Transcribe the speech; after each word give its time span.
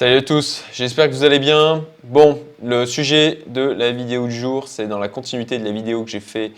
Salut 0.00 0.16
à 0.16 0.22
tous, 0.22 0.64
j'espère 0.72 1.10
que 1.10 1.14
vous 1.14 1.24
allez 1.24 1.38
bien. 1.38 1.84
Bon, 2.04 2.40
le 2.64 2.86
sujet 2.86 3.40
de 3.48 3.60
la 3.60 3.90
vidéo 3.90 4.28
du 4.28 4.32
jour, 4.32 4.66
c'est 4.66 4.86
dans 4.86 4.98
la 4.98 5.08
continuité 5.08 5.58
de 5.58 5.64
la 5.66 5.72
vidéo 5.72 6.04
que 6.04 6.10
j'ai 6.10 6.20
fait. 6.20 6.52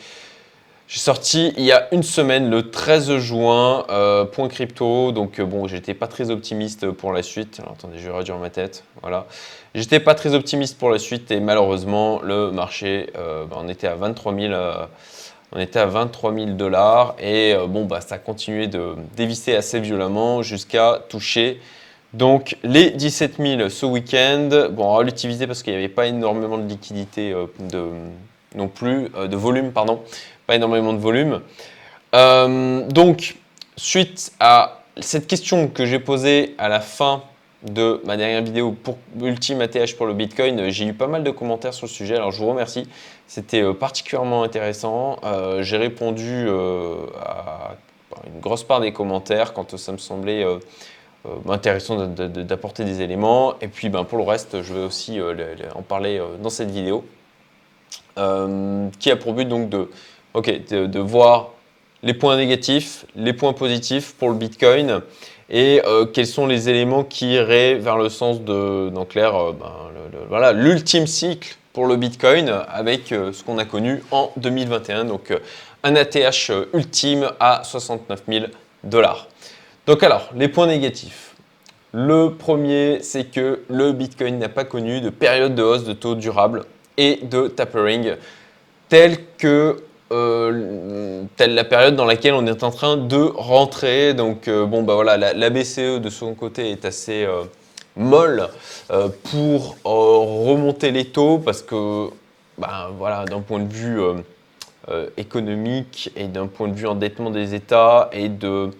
J'ai 0.87 1.01
sorti 1.01 1.53
il 1.57 1.65
y 1.65 1.73
a 1.73 1.93
une 1.93 2.05
semaine, 2.05 2.51
le 2.51 2.71
13 2.71 3.17
juin, 3.17 3.85
euh, 3.91 4.25
point 4.27 4.47
crypto. 4.47 5.11
Donc 5.11 5.41
euh, 5.41 5.45
bon, 5.45 5.67
j'étais 5.67 5.93
pas 5.93 6.07
très 6.07 6.31
optimiste 6.31 6.93
pour 6.93 7.13
la 7.13 7.25
suite. 7.25 7.59
Alors 7.59 7.73
attendez, 7.73 7.99
je 7.99 8.09
vais 8.09 8.39
ma 8.39 8.51
tête. 8.51 8.85
Voilà. 9.01 9.27
J'étais 9.75 9.99
pas 9.99 10.15
très 10.15 10.37
optimiste 10.37 10.79
pour 10.79 10.91
la 10.91 11.01
suite 11.01 11.33
et 11.33 11.41
malheureusement, 11.41 12.21
le 12.23 12.53
marché, 12.53 13.11
euh, 13.17 13.45
bah, 13.45 13.57
on 13.59 13.69
était 13.69 13.89
à 13.89 13.97
23 13.97 14.37
000 14.37 14.55
on 15.51 15.59
était 15.59 15.81
à 15.81 15.87
23 15.87 16.33
000 16.33 16.47
dollars 16.53 17.17
et 17.19 17.57
bon, 17.69 17.87
bah, 17.87 18.01
ça 18.01 18.15
a 18.15 18.19
continué 18.19 18.69
de 18.69 18.95
dévisser 19.17 19.57
assez 19.57 19.81
violemment 19.81 20.43
jusqu'à 20.43 21.03
toucher 21.09 21.61
donc 22.13 22.59
les 22.63 22.91
17 22.91 23.37
000 23.39 23.69
ce 23.71 23.87
week-end, 23.87 24.49
bon, 24.71 24.85
on 24.85 24.97
va 24.99 25.03
l'utiliser 25.03 25.47
parce 25.47 25.63
qu'il 25.63 25.73
n'y 25.73 25.79
avait 25.79 25.89
pas 25.89 26.07
énormément 26.07 26.59
de 26.59 26.69
liquidité 26.69 27.33
euh, 27.33 27.47
non 28.55 28.69
plus, 28.69 29.09
euh, 29.17 29.29
de 29.29 29.37
volume, 29.37 29.73
pardon, 29.73 30.03
pas 30.47 30.57
énormément 30.57 30.93
de 30.93 30.99
volume. 30.99 31.41
Euh, 32.15 32.87
donc, 32.87 33.37
suite 33.77 34.33
à 34.41 34.83
cette 35.01 35.27
question 35.27 35.69
que 35.69 35.87
j'ai 35.87 35.99
posée 35.99 36.55
à 36.59 36.69
la 36.69 36.81
fin 36.81 37.23
de 37.63 38.03
ma 38.05 38.19
dernière 38.19 38.43
vidéo 38.43 38.73
pour 38.73 38.99
Ultime 39.19 39.63
ATH 39.63 39.97
pour 39.97 40.05
le 40.05 40.13
Bitcoin, 40.13 40.69
j'ai 40.69 40.85
eu 40.85 40.93
pas 40.93 41.07
mal 41.07 41.23
de 41.23 41.31
commentaires 41.31 41.73
sur 41.73 41.87
le 41.87 41.93
sujet, 41.93 42.17
alors 42.17 42.33
je 42.33 42.39
vous 42.39 42.49
remercie, 42.49 42.89
c'était 43.27 43.63
particulièrement 43.73 44.43
intéressant. 44.43 45.21
j'ai 45.61 45.77
répondu 45.77 46.49
à 47.25 47.77
une 48.27 48.41
grosse 48.41 48.65
part 48.65 48.81
des 48.81 48.93
commentaires 48.93 49.53
quand 49.53 49.77
ça 49.77 49.93
me 49.93 49.99
semblait 49.99 50.45
intéressant 51.49 52.07
d'apporter 52.07 52.85
des 52.85 53.01
éléments. 53.01 53.55
Et 53.61 53.69
puis 53.69 53.89
ben, 53.89 54.05
pour 54.05 54.19
le 54.19 54.25
reste, 54.25 54.63
je 54.63 54.75
vais 54.75 54.85
aussi 54.85 55.21
euh, 55.21 55.55
en 55.75 55.83
parler 55.83 56.19
euh, 56.19 56.37
dans 56.43 56.51
cette 56.51 56.71
vidéo, 56.71 57.05
qui 58.17 59.11
a 59.11 59.17
pour 59.17 59.33
but 59.33 59.49
donc 59.49 59.71
de, 59.71 60.99
voir 60.99 61.51
les 62.03 62.15
points 62.15 62.37
négatifs, 62.37 63.07
les 63.15 63.33
points 63.33 63.53
positifs 63.53 64.15
pour 64.15 64.29
le 64.29 64.35
Bitcoin 64.35 65.01
et 65.49 65.81
quels 66.13 66.27
sont 66.27 66.47
les 66.47 66.69
éléments 66.69 67.05
qui 67.05 67.33
iraient 67.33 67.75
vers 67.75 67.97
le 67.97 68.09
sens 68.09 68.43
de, 68.43 68.91
clair, 69.05 69.33
ben, 69.53 69.73
voilà, 70.29 70.53
l'ultime 70.53 71.07
cycle 71.07 71.57
pour 71.73 71.87
le 71.87 71.97
Bitcoin 71.97 72.51
avec 72.69 73.09
ce 73.09 73.43
qu'on 73.43 73.57
a 73.57 73.65
connu 73.65 74.03
en 74.11 74.31
2021, 74.37 75.07
donc 75.07 75.33
un 75.83 75.97
ATH 75.97 76.51
ultime 76.75 77.31
à 77.41 77.63
69 77.65 78.23
000 78.29 78.47
dollars. 78.85 79.29
Donc 79.87 80.03
alors, 80.03 80.31
les 80.37 80.49
points 80.49 80.67
négatifs. 80.67 81.35
Le 81.93 82.31
premier, 82.31 83.03
c'est 83.03 83.25
que 83.25 83.61
le 83.69 83.93
Bitcoin 83.93 84.39
n'a 84.39 84.49
pas 84.49 84.65
connu 84.65 85.01
de 85.01 85.11
période 85.11 85.55
de 85.55 85.63
hausse 85.63 85.85
de 85.85 85.93
taux 85.93 86.15
durable 86.15 86.65
et 86.97 87.21
de 87.23 87.49
tapering 87.49 88.13
telle 88.89 89.19
que 89.39 89.83
euh, 90.13 91.23
telle 91.37 91.55
la 91.55 91.65
période 91.65 91.97
dans 91.97 92.05
laquelle 92.05 92.35
on 92.35 92.47
est 92.47 92.63
en 92.63 92.71
train 92.71 92.97
de 92.97 93.17
rentrer. 93.17 94.15
Donc 94.15 94.47
euh, 94.47 94.67
bon 94.67 94.83
bah 94.83 94.95
voilà, 94.95 95.17
la, 95.17 95.51
BCE 95.51 95.99
de 96.01 96.11
son 96.11 96.35
côté 96.35 96.71
est 96.71 96.85
assez 96.85 97.25
euh, 97.25 97.43
molle 97.97 98.49
pour 99.31 99.77
remonter 99.85 100.93
les 100.93 101.07
taux 101.07 101.39
parce 101.39 101.63
que 101.63 102.09
bah, 102.57 102.91
voilà, 102.97 103.25
d'un 103.25 103.41
point 103.41 103.61
de 103.61 103.73
vue 103.73 104.01
économique 105.17 106.11
et 106.17 106.27
d'un 106.27 106.47
point 106.47 106.69
de 106.69 106.75
vue 106.75 106.87
endettement 106.87 107.31
des 107.31 107.55
États 107.55 108.09
et 108.13 108.29
de 108.29 108.71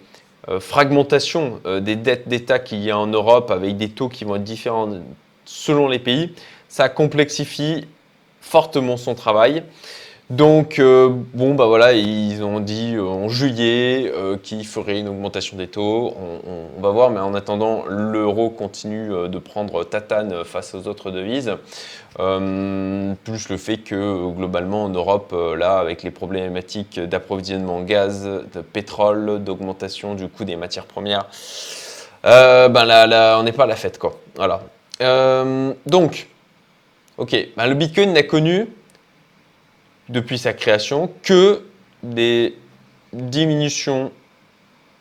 fragmentation 0.59 1.61
euh, 1.65 1.79
des 1.79 1.95
dettes 1.95 2.27
d'État 2.27 2.59
qu'il 2.59 2.79
y 2.79 2.91
a 2.91 2.97
en 2.97 3.07
Europe 3.07 3.49
avec 3.51 3.77
des 3.77 3.89
taux 3.89 4.09
qui 4.09 4.25
vont 4.25 4.35
être 4.35 4.43
différents 4.43 4.89
selon 5.45 5.87
les 5.87 5.99
pays, 5.99 6.33
ça 6.67 6.89
complexifie 6.89 7.85
fortement 8.41 8.97
son 8.97 9.15
travail. 9.15 9.63
Donc, 10.29 10.79
euh, 10.79 11.09
bon, 11.33 11.53
bah 11.53 11.65
voilà, 11.65 11.91
ils 11.91 12.43
ont 12.43 12.61
dit 12.61 12.95
euh, 12.95 13.03
en 13.03 13.27
juillet 13.27 14.09
euh, 14.15 14.37
qu'ils 14.41 14.65
feraient 14.65 14.99
une 14.99 15.09
augmentation 15.09 15.57
des 15.57 15.67
taux. 15.67 16.15
On, 16.77 16.81
va 16.81 16.89
voir, 16.91 17.09
mais 17.09 17.19
en 17.19 17.33
attendant, 17.33 17.83
l'euro 17.87 18.49
continue 18.49 19.09
de 19.29 19.39
prendre 19.39 19.83
tatane 19.83 20.43
face 20.43 20.75
aux 20.75 20.87
autres 20.87 21.11
devises. 21.11 21.53
plus 22.15 23.49
le 23.49 23.57
fait 23.57 23.77
que 23.77 24.31
globalement 24.31 24.85
en 24.85 24.89
Europe, 24.89 25.33
là, 25.57 25.77
avec 25.77 26.03
les 26.03 26.11
problématiques 26.11 26.99
d'approvisionnement 26.99 27.77
en 27.77 27.81
gaz, 27.83 28.25
de 28.25 28.61
pétrole, 28.61 29.43
d'augmentation 29.43 30.13
du 30.13 30.27
coût 30.27 30.43
des 30.43 30.57
matières 30.57 30.85
premières, 30.85 31.27
ben 32.23 32.85
là, 32.85 33.07
là, 33.07 33.37
on 33.39 33.43
n'est 33.43 33.53
pas 33.53 33.63
à 33.63 33.67
la 33.67 33.77
fête, 33.77 33.97
quoi. 33.97 34.19
Voilà. 34.35 34.61
donc, 35.85 36.27
ok, 37.17 37.47
ben, 37.55 37.67
le 37.67 37.75
Bitcoin 37.75 38.11
n'a 38.11 38.23
connu 38.23 38.67
depuis 40.09 40.37
sa 40.37 40.53
création 40.53 41.11
que 41.23 41.63
des 42.01 42.55
diminutions 43.13 44.11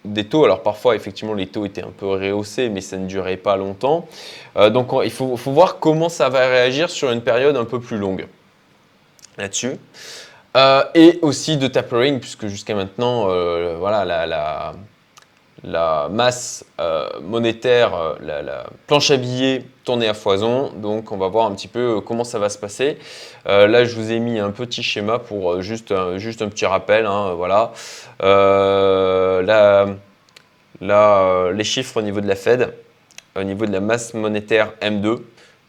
des 0.04 0.24
taux. 0.24 0.44
Alors 0.44 0.62
parfois, 0.62 0.96
effectivement, 0.96 1.34
les 1.34 1.46
taux 1.46 1.64
étaient 1.64 1.82
un 1.82 1.92
peu 1.96 2.06
rehaussés, 2.06 2.68
mais 2.68 2.80
ça 2.80 2.96
ne 2.96 3.06
durait 3.06 3.36
pas 3.36 3.56
longtemps. 3.56 4.08
Euh, 4.56 4.70
donc 4.70 4.91
il 5.04 5.10
faut, 5.10 5.36
voir 5.36 5.78
comment 5.78 6.08
ça 6.08 6.28
va 6.28 6.41
réagir 6.41 6.91
sur 6.91 7.10
une 7.10 7.22
période 7.22 7.56
un 7.56 7.64
peu 7.64 7.80
plus 7.80 7.98
longue 7.98 8.26
là-dessus. 9.38 9.76
Euh, 10.56 10.84
et 10.94 11.18
aussi 11.22 11.56
de 11.56 11.66
tapering, 11.66 12.20
puisque 12.20 12.46
jusqu'à 12.46 12.74
maintenant, 12.74 13.30
euh, 13.30 13.76
voilà, 13.78 14.04
la, 14.04 14.26
la 14.26 14.74
masse 15.64 16.64
euh, 16.80 17.08
monétaire, 17.20 17.94
euh, 17.94 18.14
la, 18.20 18.66
planche 18.86 19.10
à 19.10 19.16
billets 19.16 19.64
tournée 19.84 20.08
à 20.08 20.14
foison. 20.14 20.72
Donc 20.72 21.12
on 21.12 21.16
va 21.16 21.28
voir 21.28 21.46
un 21.46 21.54
petit 21.54 21.68
peu 21.68 21.96
euh, 21.96 22.00
comment 22.00 22.24
ça 22.24 22.38
va 22.38 22.48
se 22.48 22.58
passer. 22.58 22.98
là 23.46 23.84
je 23.84 23.94
vous 23.94 24.12
ai 24.12 24.18
mis 24.18 24.38
un 24.38 24.50
petit 24.50 24.82
schéma 24.82 25.18
pour 25.18 25.62
juste, 25.62 25.94
juste 26.18 26.42
un 26.42 26.48
petit 26.48 26.66
rappel. 26.66 27.06
Hein, 27.06 27.34
voilà. 27.34 27.72
les 30.80 31.64
chiffres 31.64 31.96
au 31.98 32.02
niveau 32.02 32.20
de 32.20 32.28
la 32.28 32.36
Fed, 32.36 32.74
au 33.36 33.42
niveau 33.42 33.66
de 33.66 33.72
la 33.72 33.80
masse 33.80 34.14
monétaire 34.14 34.72
M2. 34.80 35.18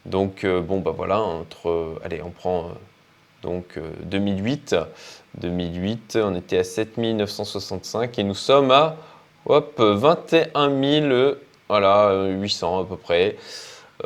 Donc 0.06 0.46
bon 0.46 0.80
bah 0.80 0.94
voilà, 0.96 1.22
entre, 1.22 1.96
allez 2.04 2.22
on 2.22 2.32
prend 2.32 2.72
donc 3.42 3.80
2008. 4.04 4.76
2008 5.40 6.20
on 6.22 6.36
était 6.36 6.60
à 6.60 6.64
7965 6.64 8.20
et 8.20 8.24
nous 8.24 8.36
sommes 8.36 8.70
à 8.72 8.98
Hop, 9.46 9.76
21 9.78 11.02
000, 11.10 11.34
voilà, 11.68 12.28
800 12.30 12.82
à 12.82 12.86
peu 12.86 12.96
près. 12.96 13.36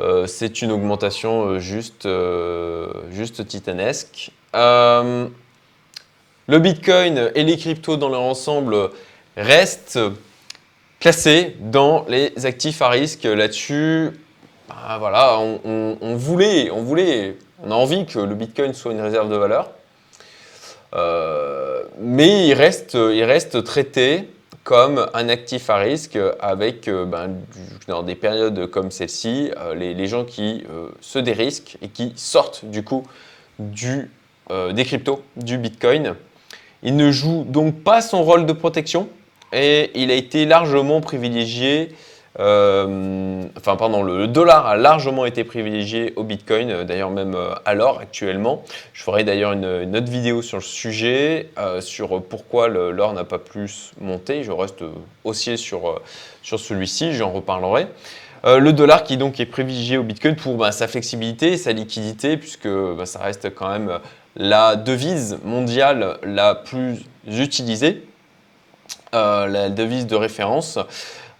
Euh, 0.00 0.26
c'est 0.26 0.62
une 0.62 0.70
augmentation 0.70 1.46
euh, 1.46 1.58
juste, 1.58 2.06
euh, 2.06 2.88
juste 3.10 3.46
titanesque. 3.46 4.32
le 4.54 5.30
Bitcoin 6.48 7.30
et 7.34 7.44
les 7.44 7.56
cryptos 7.56 7.96
dans 7.96 8.08
leur 8.08 8.22
ensemble 8.22 8.90
restent 9.36 10.00
classés 10.98 11.56
dans 11.60 12.04
les 12.08 12.32
actifs 12.44 12.82
à 12.82 12.88
risque. 12.88 13.22
Là-dessus, 13.22 14.10
bah, 14.68 15.38
on, 15.40 16.16
voulait, 16.16 16.70
on 16.70 17.70
a 17.70 17.74
envie 17.74 18.06
que 18.06 18.18
le 18.18 18.34
Bitcoin 18.34 18.72
soit 18.74 18.92
une 18.92 19.00
réserve 19.00 19.30
de 19.30 19.36
valeur. 19.36 19.70
mais 22.00 22.48
il 22.48 22.54
reste 22.54 23.64
traité 23.64 24.28
comme 24.68 25.06
un 25.14 25.30
actif 25.30 25.70
à 25.70 25.78
risque 25.78 26.18
avec, 26.40 26.88
euh, 26.88 27.06
ben, 27.06 27.36
dans 27.86 28.02
des 28.02 28.14
périodes 28.14 28.66
comme 28.66 28.90
celle-ci, 28.90 29.50
euh, 29.56 29.74
les, 29.74 30.06
gens 30.06 30.26
qui 30.26 30.62
euh, 30.68 30.88
se 31.00 31.18
dérisquent 31.18 31.78
et 31.80 31.88
qui 31.88 32.12
sortent 32.16 32.66
du 32.66 32.84
coup 32.84 33.02
du, 33.58 34.10
des 34.74 34.84
cryptos, 34.84 35.22
du 35.36 35.56
Bitcoin. 35.56 36.16
Il 36.82 36.96
ne 36.96 37.10
joue 37.10 37.44
donc 37.48 37.82
pas 37.82 38.02
son 38.02 38.22
rôle 38.22 38.44
de 38.44 38.52
protection 38.52 39.08
et 39.54 39.90
il 39.94 40.10
a 40.10 40.14
été 40.14 40.44
largement 40.44 41.00
privilégié 41.00 41.94
euh, 42.40 43.42
enfin, 43.56 43.76
pardon, 43.76 44.02
le, 44.02 44.28
dollar 44.28 44.66
a 44.66 44.76
largement 44.76 45.26
été 45.26 45.42
privilégié 45.42 46.12
au 46.14 46.22
Bitcoin, 46.22 46.70
euh, 46.70 46.84
d'ailleurs 46.84 47.10
même 47.10 47.34
euh, 47.34 47.50
à 47.64 47.74
l'or 47.74 47.98
actuellement. 48.00 48.62
Je 48.92 49.02
ferai 49.02 49.24
d'ailleurs 49.24 49.52
une, 49.52 49.96
autre 49.96 50.10
vidéo 50.10 50.42
sur 50.42 50.58
le 50.58 50.62
sujet, 50.62 51.50
sur 51.80 52.22
pourquoi 52.22 52.68
l'or 52.68 53.12
n'a 53.12 53.24
pas 53.24 53.38
plus 53.38 53.92
monté. 54.00 54.44
Je 54.44 54.52
reste 54.52 54.84
haussier 55.24 55.56
sur, 55.56 56.00
sur 56.42 56.60
celui-ci, 56.60 57.14
j'en 57.14 57.32
reparlerai. 57.32 57.86
le 58.44 58.70
dollar 58.72 59.02
qui 59.02 59.16
donc 59.16 59.40
est 59.40 59.46
privilégié 59.46 59.98
au 59.98 60.02
Bitcoin 60.02 60.36
pour 60.36 60.56
bah, 60.56 60.72
sa 60.72 60.88
flexibilité 60.88 61.56
sa 61.56 61.72
liquidité, 61.72 62.36
puisque 62.36 62.68
bah, 62.68 63.06
ça 63.06 63.20
reste 63.20 63.54
quand 63.54 63.70
même 63.70 63.98
la 64.36 64.76
devise 64.76 65.38
mondiale 65.44 66.18
la 66.22 66.54
plus 66.54 66.98
utilisée, 67.26 68.04
la 69.12 69.70
devise 69.70 70.06
de 70.06 70.16
référence. 70.16 70.78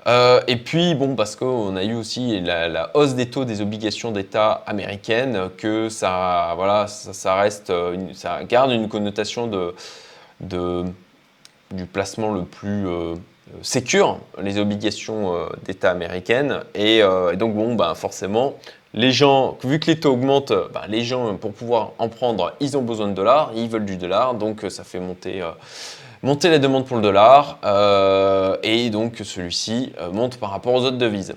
Euh, 0.08 0.40
et 0.46 0.56
puis, 0.56 0.94
bon, 0.94 1.14
parce 1.14 1.37
qu'on 1.37 1.76
a 1.76 1.84
eu 1.84 1.94
aussi 1.94 2.40
la, 2.40 2.90
hausse 2.94 3.14
des 3.14 3.28
taux 3.28 3.44
des 3.44 3.60
obligations 3.60 4.10
d'État 4.10 4.62
américaines, 4.66 5.50
que 5.58 5.90
ça, 5.90 6.55
voilà, 6.56 6.87
ça, 6.87 7.34
reste, 7.34 7.72
ça 8.14 8.43
garde 8.44 8.70
une 8.72 8.88
connotation 8.88 9.46
de, 9.46 10.84
du 11.70 11.84
placement 11.84 12.32
le 12.32 12.44
plus, 12.44 12.88
euh, 12.88 13.16
les 14.43 14.58
obligations 14.58 15.34
d'État 15.66 15.90
américaines. 15.90 16.61
Et, 16.75 17.02
donc, 17.37 17.54
bon, 17.54 17.75
ben, 17.75 17.94
forcément, 17.94 18.54
les 18.94 19.12
gens, 19.12 19.58
vu 19.62 19.78
que 19.78 19.90
les 19.90 20.00
taux 20.00 20.12
augmentent, 20.12 20.54
ben, 20.72 20.82
les 20.88 21.04
gens, 21.04 21.34
pour 21.37 21.52
pouvoir 21.52 21.93
en 21.99 22.08
prendre, 22.08 22.54
ils 22.61 22.78
ont 22.78 22.82
besoin 22.82 23.08
de 23.08 23.14
dollars, 23.14 23.52
ils 23.54 23.69
veulent 23.69 23.84
du 23.84 23.99
dollar, 23.99 24.32
donc 24.32 24.64
ça 24.70 24.84
fait 24.84 25.00
monter, 25.00 25.43
monter 26.22 26.50
la 26.50 26.58
demande 26.58 26.86
pour 26.86 26.96
le 26.96 27.02
dollar, 27.02 27.58
et 28.62 28.90
donc 28.90 29.20
celui-ci 29.22 29.92
monte 30.12 30.38
par 30.38 30.50
rapport 30.50 30.74
aux 30.74 30.84
autres 30.84 30.98
devises. 30.98 31.34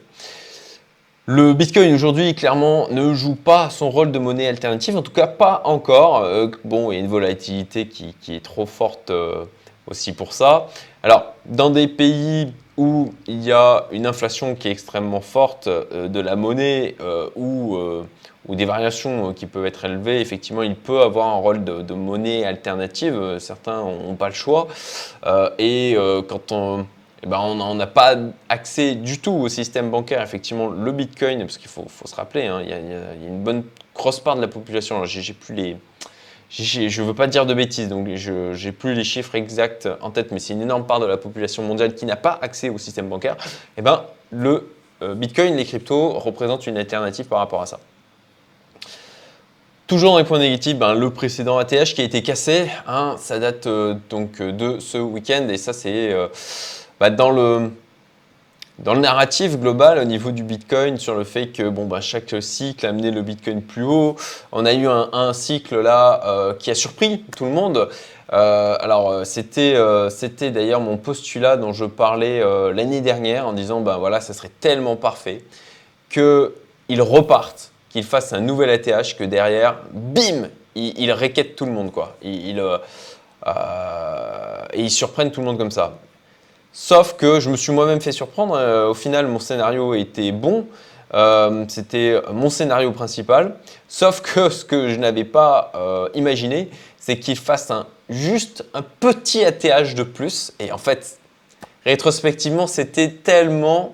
Le 1.28 1.54
Bitcoin 1.54 1.94
aujourd'hui, 1.94 2.34
clairement, 2.34 2.88
ne 2.90 3.14
joue 3.14 3.36
pas 3.36 3.70
son 3.70 3.92
rôle 3.92 4.12
de 4.12 4.18
monnaie 4.18 4.48
alternative, 4.48 4.98
en 4.98 5.04
tout 5.04 5.12
cas 5.12 5.28
pas 5.28 5.62
encore. 5.66 6.24
Euh, 6.24 6.48
bon, 6.66 6.92
il 6.92 6.96
y 6.96 6.98
a 6.98 7.00
une 7.00 7.08
volatilité 7.08 7.88
qui, 7.88 8.16
est 8.28 8.44
trop 8.44 8.66
forte 8.66 9.12
euh, 9.12 9.46
aussi 9.86 10.14
pour 10.14 10.34
ça. 10.34 10.68
Alors, 11.04 11.36
dans 11.46 11.70
des 11.70 11.88
pays 11.88 12.52
où 12.76 13.14
il 13.28 13.44
y 13.44 13.52
a 13.52 13.86
une 13.92 14.08
inflation 14.08 14.56
qui 14.56 14.68
est 14.68 14.72
extrêmement 14.72 15.22
forte 15.22 15.68
euh, 15.68 16.08
de 16.08 16.20
la 16.20 16.36
monnaie 16.36 16.96
ou, 17.36 17.78
ou, 18.48 18.56
des 18.56 18.66
variations 18.66 19.34
qui 19.34 19.46
peuvent 19.46 19.66
être 19.66 19.86
élevées, 19.86 20.22
effectivement, 20.22 20.64
il 20.64 20.76
peut 20.76 21.02
avoir 21.02 21.28
un 21.28 21.38
rôle 21.38 21.64
de, 21.64 21.94
monnaie 21.94 22.46
alternative. 22.46 23.38
Certains 23.40 23.84
n'ont 23.84 24.16
pas 24.16 24.30
le 24.30 24.34
choix. 24.34 24.68
et 25.58 25.96
quand 26.28 26.52
on 26.52 26.86
eh 27.24 27.28
ben, 27.28 27.38
on 27.40 27.76
n'a 27.76 27.88
pas 27.88 28.16
accès 28.50 28.96
du 28.96 29.20
tout 29.20 29.32
au 29.32 29.48
système 29.48 29.92
bancaire. 29.92 30.24
Effectivement, 30.24 30.70
le 30.70 30.92
Bitcoin, 30.92 31.42
parce 31.42 31.58
qu'il 31.58 31.70
faut, 31.70 31.86
se 32.06 32.16
rappeler, 32.16 32.48
hein, 32.48 32.62
il 32.64 32.70
y, 32.70 32.74
a 32.74 33.28
une 33.28 33.44
bonne 33.44 33.64
grosse 33.94 34.20
part 34.20 34.36
de 34.36 34.42
la 34.42 34.48
population. 34.48 35.04
plus 35.40 35.56
les, 35.56 35.78
je 36.50 37.02
ne 37.02 37.08
veux 37.08 37.14
pas 37.14 37.28
dire 37.28 37.46
de 37.46 37.54
bêtises, 37.54 37.88
donc 37.88 38.08
je 38.16 38.66
n'ai 38.66 38.72
plus 38.72 38.96
les 38.96 39.04
chiffres 39.04 39.36
exacts 39.36 39.88
en 40.02 40.10
tête, 40.10 40.32
mais 40.32 40.40
c'est 40.40 40.54
une 40.54 40.64
énorme 40.64 40.86
part 40.86 41.00
de 41.00 41.06
la 41.06 41.18
population 41.18 41.62
mondiale 41.64 41.94
qui 41.94 42.06
n'a 42.06 42.16
pas 42.16 42.40
accès 42.42 42.70
au 42.70 42.80
système 42.80 43.08
bancaire. 43.08 43.38
Eh 43.78 43.84
ben, 43.84 44.04
le 44.32 44.74
euh, 45.04 45.14
Bitcoin, 45.14 45.56
les 45.56 45.66
cryptos 45.66 46.20
représentent 46.20 46.66
une 46.68 46.78
alternative 46.78 47.28
par 47.28 47.40
rapport 47.40 47.62
à 47.62 47.68
ça. 47.68 47.80
Toujours 49.92 50.14
dans 50.14 50.20
les 50.20 50.24
points 50.24 50.40
négatifs, 50.40 50.78
ben, 50.78 50.94
le 50.94 51.10
précédent 51.10 51.58
ATH 51.58 51.94
qui 51.94 52.00
a 52.00 52.06
été 52.06 52.22
cassé, 52.22 52.72
hein, 52.88 53.16
ça 53.20 53.40
date 53.40 53.68
euh, 53.68 53.96
donc 54.10 54.42
de 54.42 54.80
ce 54.80 54.98
week-end 54.98 55.50
et 55.50 55.58
ça 55.58 55.74
c'est 55.74 56.14
euh, 56.14 56.30
bah, 57.02 57.10
dans, 57.10 57.30
le, 57.30 57.72
dans 58.80 58.94
le 58.94 59.02
narratif 59.02 59.60
global 59.60 59.98
au 59.98 60.06
niveau 60.06 60.32
du 60.32 60.44
Bitcoin 60.44 60.98
sur 60.98 61.14
le 61.14 61.26
fait 61.26 61.48
que 61.48 61.68
bon, 61.68 61.88
bah, 61.88 62.00
chaque 62.00 62.34
cycle 62.40 62.86
a 62.86 62.90
amené 62.92 63.12
le 63.12 63.22
Bitcoin 63.22 63.62
plus 63.62 63.84
haut, 63.84 64.16
on 64.54 64.66
a 64.66 64.72
eu 64.72 64.88
un, 64.88 65.34
cycle 65.34 65.82
là 65.82 66.22
euh, 66.26 66.54
qui 66.54 66.72
a 66.72 66.76
surpris 66.76 67.26
tout 67.36 67.44
le 67.44 67.52
monde. 67.52 67.90
Euh, 68.32 68.78
alors 68.80 69.12
euh, 69.12 69.24
c'était 69.26 69.76
c'était 70.10 70.52
d'ailleurs 70.52 70.80
mon 70.80 70.96
postulat 70.96 71.58
dont 71.58 71.74
je 71.74 71.84
parlais 71.84 72.42
l'année 72.72 73.02
dernière 73.02 73.46
en 73.46 73.52
disant 73.52 73.82
ben 73.82 73.98
voilà 73.98 74.22
ça 74.22 74.32
serait 74.32 74.52
tellement 74.62 74.96
parfait 74.96 75.44
qu'il 76.10 77.02
reparte, 77.02 77.71
qu'il 77.92 78.04
fasse 78.04 78.34
un 78.34 78.42
nouvel 78.42 78.70
ATH 78.70 79.16
que 79.18 79.24
derrière 79.24 79.78
bim 79.92 80.50
il, 80.76 80.98
il 81.00 81.56
tout 81.56 81.66
le 81.66 81.72
monde 81.72 81.92
quoi. 81.92 82.16
Il, 82.22 82.48
il 82.48 82.60
et 84.74 84.82
ils 84.82 84.92
surprennent 84.92 85.32
tout 85.32 85.42
le 85.42 85.48
monde 85.48 85.58
comme 85.58 85.72
ça. 85.72 85.98
Sauf 86.74 87.16
que 87.18 87.40
je 87.40 87.50
me 87.50 87.58
suis 87.58 87.72
moi-même 87.72 88.00
fait 88.00 88.12
surprendre. 88.12 88.56
Euh, 88.56 88.90
au 88.90 88.94
final, 88.94 89.28
mon 89.28 89.40
scénario 89.40 89.94
était 89.94 90.32
bon. 90.32 90.68
Euh, 91.14 91.66
c'était 91.68 92.22
mon 92.32 92.50
scénario 92.50 92.92
principal. 92.92 93.56
Sauf 93.88 94.22
que 94.22 94.50
ce 94.50 94.64
que 94.64 94.90
je 94.90 94.96
n'avais 94.96 95.26
pas 95.26 95.72
euh, 95.76 96.10
imaginé, 96.14 96.70
c'est 96.98 97.20
qu'il 97.20 97.38
fasse 97.38 97.72
juste 98.10 98.66
un 98.74 98.84
petit 98.84 99.44
ATH 99.44 99.96
de 99.96 100.04
plus. 100.04 100.54
Et 100.60 100.72
en 100.72 100.78
fait, 100.78 101.20
rétrospectivement, 101.86 102.68
c'était 102.68 103.10
tellement, 103.10 103.94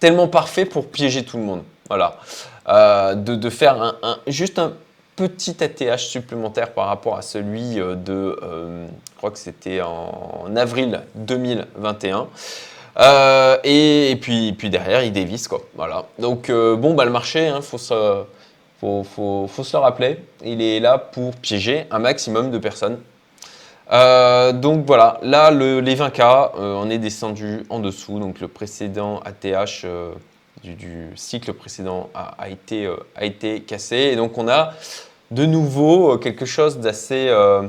tellement 0.00 0.28
parfait 0.28 0.64
pour 0.64 0.86
piéger 0.86 1.24
tout 1.24 1.36
le 1.36 1.44
monde. 1.44 1.62
Voilà. 1.88 2.18
De, 2.66 3.50
faire 3.50 3.82
un, 3.82 4.18
juste 4.26 4.58
un 4.58 4.72
petit 5.16 5.56
ATH 5.62 5.98
supplémentaire 5.98 6.72
par 6.72 6.86
rapport 6.86 7.16
à 7.16 7.22
celui 7.22 7.78
euh, 7.78 7.94
de, 7.94 8.38
euh, 8.42 8.86
je 8.86 9.16
crois 9.16 9.30
que 9.30 9.38
c'était 9.38 9.80
en, 9.80 10.54
avril 10.56 11.00
2021. 11.14 12.28
Euh, 12.98 13.56
et, 13.64 14.18
puis, 14.20 14.52
puis 14.52 14.68
derrière, 14.68 15.02
il 15.02 15.12
dévisse 15.12 15.48
quoi. 15.48 15.60
Voilà. 15.74 16.06
Donc 16.18 16.50
bon, 16.50 16.94
bah, 16.94 17.04
le 17.04 17.10
marché, 17.10 17.46
il 17.46 17.48
hein, 17.48 17.60
faut, 17.62 17.78
se, 17.78 18.24
faut, 18.80 19.02
faut, 19.02 19.46
faut, 19.48 19.64
se 19.64 19.76
le 19.76 19.82
rappeler, 19.82 20.18
il 20.44 20.60
est 20.60 20.80
là 20.80 20.98
pour 20.98 21.34
piéger 21.36 21.86
un 21.90 22.00
maximum 22.00 22.50
de 22.50 22.58
personnes. 22.58 22.98
donc 23.90 24.84
voilà, 24.86 25.18
là 25.22 25.50
les 25.50 25.96
20K, 25.96 26.50
on 26.58 26.90
est 26.90 26.98
descendu 26.98 27.64
en 27.70 27.78
dessous. 27.78 28.18
Donc 28.18 28.40
le 28.40 28.48
précédent 28.48 29.20
ATH 29.24 29.86
du, 30.62 31.10
cycle 31.16 31.52
précédent 31.52 32.10
a, 32.14 32.48
été, 32.48 32.90
a 33.16 33.24
été 33.24 33.60
cassé. 33.60 33.96
Et 33.96 34.16
donc 34.16 34.38
on 34.38 34.48
a 34.48 34.74
de 35.32 35.46
nouveau 35.46 36.12
euh, 36.12 36.18
quelque 36.18 36.44
chose 36.44 36.78
d'assez... 36.78 37.26
Euh, 37.28 37.62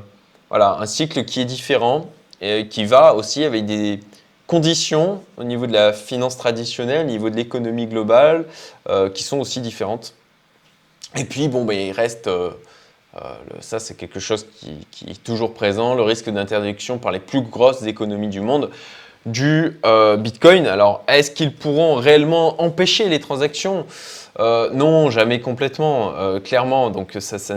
voilà, 0.49 0.77
un 0.79 0.85
cycle 0.85 1.23
qui 1.25 1.41
est 1.41 1.45
différent 1.45 2.05
et 2.39 2.67
qui 2.67 2.85
va 2.85 3.15
aussi 3.15 3.43
avec 3.43 3.65
des 3.65 4.01
conditions 4.45 5.23
au 5.37 5.43
niveau 5.43 5.65
de 5.65 5.73
la 5.73 5.93
finance 5.93 6.37
traditionnelle, 6.37 7.07
au 7.07 7.09
niveau 7.09 7.31
de 7.31 7.35
l'économie 7.35 7.87
globale, 7.87 8.45
euh, 8.87 9.09
qui 9.09 9.23
sont 9.23 9.39
aussi 9.39 9.61
différentes. 9.61 10.13
Et 11.15 11.23
puis, 11.23 11.47
bon, 11.47 11.65
ben, 11.65 11.79
il 11.79 11.91
reste... 11.91 12.29
ça, 13.61 13.79
c'est 13.79 13.95
quelque 13.95 14.19
chose 14.19 14.45
qui, 14.59 14.85
qui, 14.91 15.09
est 15.09 15.23
toujours 15.23 15.55
présent, 15.55 15.95
le 15.95 16.03
risque 16.03 16.29
d'interdiction 16.29 16.99
par 16.99 17.11
les 17.11 17.19
plus 17.19 17.41
grosses 17.41 17.81
économies 17.83 18.29
du 18.29 18.41
monde 18.41 18.69
du 19.25 19.79
Bitcoin. 20.17 20.67
Alors, 20.67 21.03
est-ce 21.07 21.31
qu'ils 21.31 21.53
pourront 21.53 21.95
réellement 21.95 22.61
empêcher 22.61 23.07
les 23.09 23.19
transactions? 23.19 23.85
Euh, 24.39 24.69
non, 24.71 25.09
jamais 25.09 25.39
complètement, 25.39 26.13
euh, 26.15 26.39
clairement. 26.39 26.89
Donc 26.89 27.15
ça, 27.19 27.55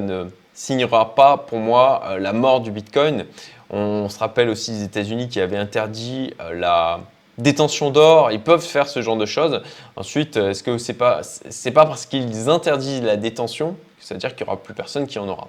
ne 0.00 0.26
signera 0.52 1.14
pas 1.14 1.36
pour 1.38 1.58
moi 1.58 2.02
euh, 2.06 2.18
la 2.18 2.32
mort 2.32 2.60
du 2.60 2.70
Bitcoin. 2.70 3.24
On, 3.70 4.08
se 4.08 4.18
rappelle 4.18 4.48
aussi 4.48 4.72
des 4.72 4.84
États-Unis 4.84 5.28
qui 5.28 5.40
avaient 5.40 5.56
interdit 5.56 6.34
la 6.54 7.00
détention 7.36 7.90
d'or. 7.90 8.32
Ils 8.32 8.40
peuvent 8.40 8.64
faire 8.64 8.88
ce 8.88 9.02
genre 9.02 9.16
de 9.16 9.26
choses. 9.26 9.62
Ensuite, 9.96 10.36
est-ce 10.36 10.62
que 10.62 10.78
c'est 10.78 10.94
pas 10.94 11.20
c'est 11.22 11.70
pas 11.70 11.84
parce 11.84 12.06
qu'ils 12.06 12.48
interdisent 12.48 13.02
la 13.02 13.16
détention 13.16 13.76
que 13.98 14.04
ça 14.04 14.14
veut 14.14 14.20
dire 14.20 14.34
qu'il 14.34 14.46
n'y 14.46 14.50
aura 14.50 14.62
plus 14.62 14.72
personne 14.72 15.06
qui 15.06 15.18
en 15.18 15.28
aura? 15.28 15.48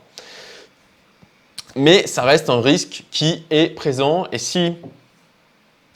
Mais 1.75 2.07
ça 2.07 2.23
reste 2.23 2.49
un 2.49 2.61
risque 2.61 3.03
qui 3.09 3.45
est 3.51 3.73
présent. 3.73 4.25
Et 4.33 4.37
si 4.37 4.75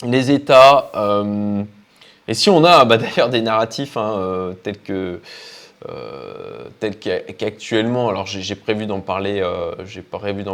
les 0.03 0.31
États 0.31 0.91
et 2.27 2.33
si 2.33 2.49
on 2.49 2.63
a 2.63 2.85
bah, 2.85 2.97
d'ailleurs 2.97 3.29
des 3.29 3.41
narratifs 3.41 3.97
hein, 3.97 4.15
euh, 4.17 4.53
tels 4.53 4.79
que 4.79 5.19
euh, 5.89 6.65
qu'actuellement, 7.37 8.07
alors 8.07 8.25
j'ai 8.25 8.55
prévu 8.55 8.85
d'en 8.85 9.01
parler, 9.01 9.41
euh, 9.41 9.75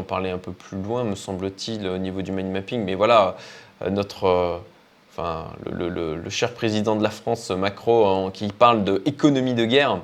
parler 0.08 0.32
un 0.32 0.40
peu 0.40 0.52
plus 0.52 0.82
loin, 0.82 1.04
me 1.04 1.14
semble-t-il, 1.14 1.88
au 1.88 2.00
niveau 2.00 2.24
du 2.24 2.32
mind 2.32 2.52
mapping, 2.52 2.84
mais 2.84 2.96
voilà, 2.96 3.38
notre, 3.92 4.60
enfin, 5.12 5.50
le, 5.72 6.28
cher 6.30 6.56
président 6.56 6.96
de 6.96 7.04
la 7.04 7.12
France, 7.12 7.52
Macron, 7.52 8.32
qui 8.32 8.48
parle 8.48 8.84
de 8.84 9.04
de 9.06 9.66
guerre. 9.66 10.00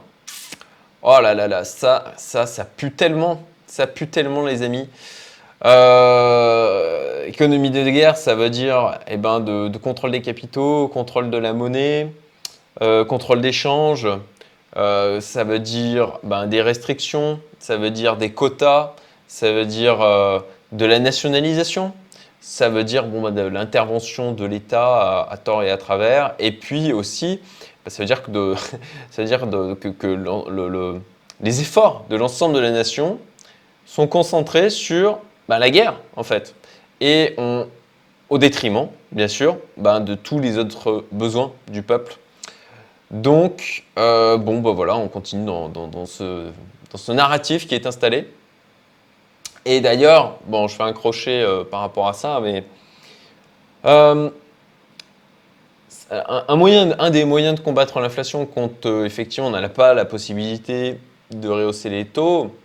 Oh 1.01 1.17
là 1.19 1.33
là 1.33 1.47
là, 1.47 1.63
ça, 1.63 2.13
ça, 2.17 2.45
ça 2.45 2.63
pue 2.63 2.91
tellement, 2.91 3.41
ça 3.65 3.87
pue 3.87 4.07
tellement, 4.07 4.45
les 4.45 4.61
amis. 4.61 4.87
Euh, 5.65 7.25
économie 7.25 7.71
de 7.71 7.81
guerre, 7.89 8.17
ça 8.17 8.35
veut 8.35 8.51
dire 8.51 8.99
eh 9.07 9.17
ben, 9.17 9.39
de, 9.39 9.77
contrôle 9.79 10.11
des 10.11 10.21
capitaux, 10.21 10.87
contrôle 10.87 11.31
de 11.31 11.37
la 11.37 11.53
monnaie, 11.53 12.13
euh, 12.83 13.03
contrôle 13.03 13.41
d'échange. 13.41 14.07
Euh, 14.77 15.19
ça 15.21 15.43
veut 15.43 15.57
dire 15.57 16.19
ben, 16.21 16.45
des 16.45 16.61
restrictions, 16.61 17.39
ça 17.57 17.77
veut 17.77 17.89
dire 17.89 18.15
des 18.17 18.31
quotas, 18.31 18.93
ça 19.27 19.51
veut 19.51 19.65
dire 19.65 19.97
de 20.71 20.85
la 20.85 20.99
nationalisation, 20.99 21.93
ça 22.41 22.69
veut 22.69 22.83
dire 22.83 23.05
bon, 23.05 23.27
ben, 23.31 23.51
l'intervention 23.51 24.33
de 24.33 24.45
l'État 24.45 25.27
à, 25.27 25.37
tort 25.37 25.63
et 25.63 25.71
à 25.71 25.77
travers, 25.77 26.35
et 26.37 26.51
puis 26.51 26.93
aussi, 26.93 27.39
ben, 27.83 27.89
ça 27.89 28.03
veut 28.03 28.07
dire 28.07 28.21
que, 28.21 28.29
de, 28.29 28.53
ça 29.09 29.23
veut 29.23 29.27
dire 29.27 29.47
que, 29.97 30.99
les 31.41 31.61
efforts 31.61 32.05
de 32.09 32.15
l'ensemble 32.15 32.53
de 32.53 32.59
la 32.59 32.71
nation 32.71 33.17
sont 33.87 34.07
concentrés 34.07 34.69
sur 34.69 35.19
bah, 35.47 35.59
la 35.59 35.69
guerre, 35.69 35.95
en 36.15 36.23
fait. 36.23 36.55
Et 37.01 37.35
au 38.29 38.37
détriment, 38.37 38.87
bien 39.11 39.27
sûr, 39.27 39.57
bah, 39.77 39.99
de 39.99 40.15
tous 40.15 40.39
les 40.39 40.57
autres 40.57 41.05
besoins 41.11 41.51
du 41.69 41.81
peuple. 41.81 42.17
Donc, 43.11 43.83
euh, 43.99 44.37
bon, 44.37 44.61
bah 44.61 44.71
voilà, 44.71 44.97
on 44.97 45.07
continue 45.07 45.45
dans, 45.45 45.69
ce, 46.05 46.47
dans, 46.91 46.97
ce, 46.97 47.11
narratif 47.11 47.67
qui 47.67 47.75
est 47.75 47.85
installé. 47.85 48.27
Et 49.63 49.79
d'ailleurs, 49.79 50.37
bon, 50.45 50.67
je 50.67 50.75
fais 50.75 50.83
un 50.83 50.93
crochet 50.93 51.41
euh, 51.41 51.63
par 51.63 51.81
rapport 51.81 52.07
à 52.07 52.13
ça, 52.13 52.39
mais 52.41 52.63
euh, 53.85 54.29
un, 56.09 56.55
moyen, 56.55 56.95
un 56.99 57.09
des 57.11 57.25
moyens 57.25 57.55
de 57.55 57.59
combattre 57.63 57.99
l'inflation 57.99 58.45
quand 58.45 58.85
effectivement 58.85 59.49
on 59.49 59.51
n'a 59.51 59.69
pas 59.69 59.93
la 59.93 60.05
possibilité 60.05 60.99
de 61.31 61.47
rehausser 61.47 61.89
les 61.89 62.05
taux, 62.05 62.55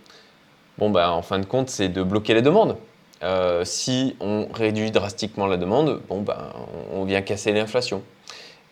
bon, 0.77 0.89
bah, 0.89 1.11
en 1.11 1.21
fin 1.21 1.39
de 1.39 1.45
compte, 1.45 1.69
c'est 1.69 1.89
de 1.89 2.03
bloquer 2.03 2.33
les 2.33 2.41
demandes. 2.41 2.77
si 3.63 4.15
on 4.19 4.47
réduit 4.53 4.91
drastiquement 4.91 5.47
la 5.47 5.57
demande, 5.57 6.01
bon, 6.09 6.21
ben, 6.21 6.37
on 6.93 7.05
vient 7.05 7.21
casser 7.21 7.51
l'inflation. 7.53 8.01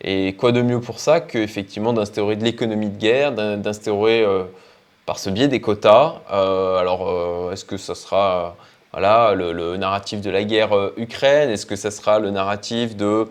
Et 0.02 0.34
quoi 0.34 0.52
de 0.52 0.62
mieux 0.62 0.80
pour 0.80 0.98
ça 0.98 1.20
qu'effectivement 1.20 1.92
d'instaurer 1.92 2.36
de 2.36 2.44
l'économie 2.44 2.88
de 2.88 2.96
guerre, 2.96 3.32
d'instaurer 3.32 4.26
par 5.06 5.18
ce 5.18 5.30
biais 5.30 5.48
des 5.48 5.60
quotas. 5.60 6.22
alors, 6.28 7.52
est-ce 7.52 7.64
que 7.64 7.76
ça 7.76 7.94
sera 7.94 8.56
voilà, 8.92 9.34
le, 9.34 9.76
narratif 9.76 10.20
de 10.20 10.30
la 10.30 10.42
guerre 10.44 10.70
Ukraine? 10.96 11.50
Est-ce 11.50 11.66
que 11.66 11.76
ça 11.76 11.90
sera 11.90 12.18
le 12.18 12.30
narratif 12.30 12.96
de 12.96 13.28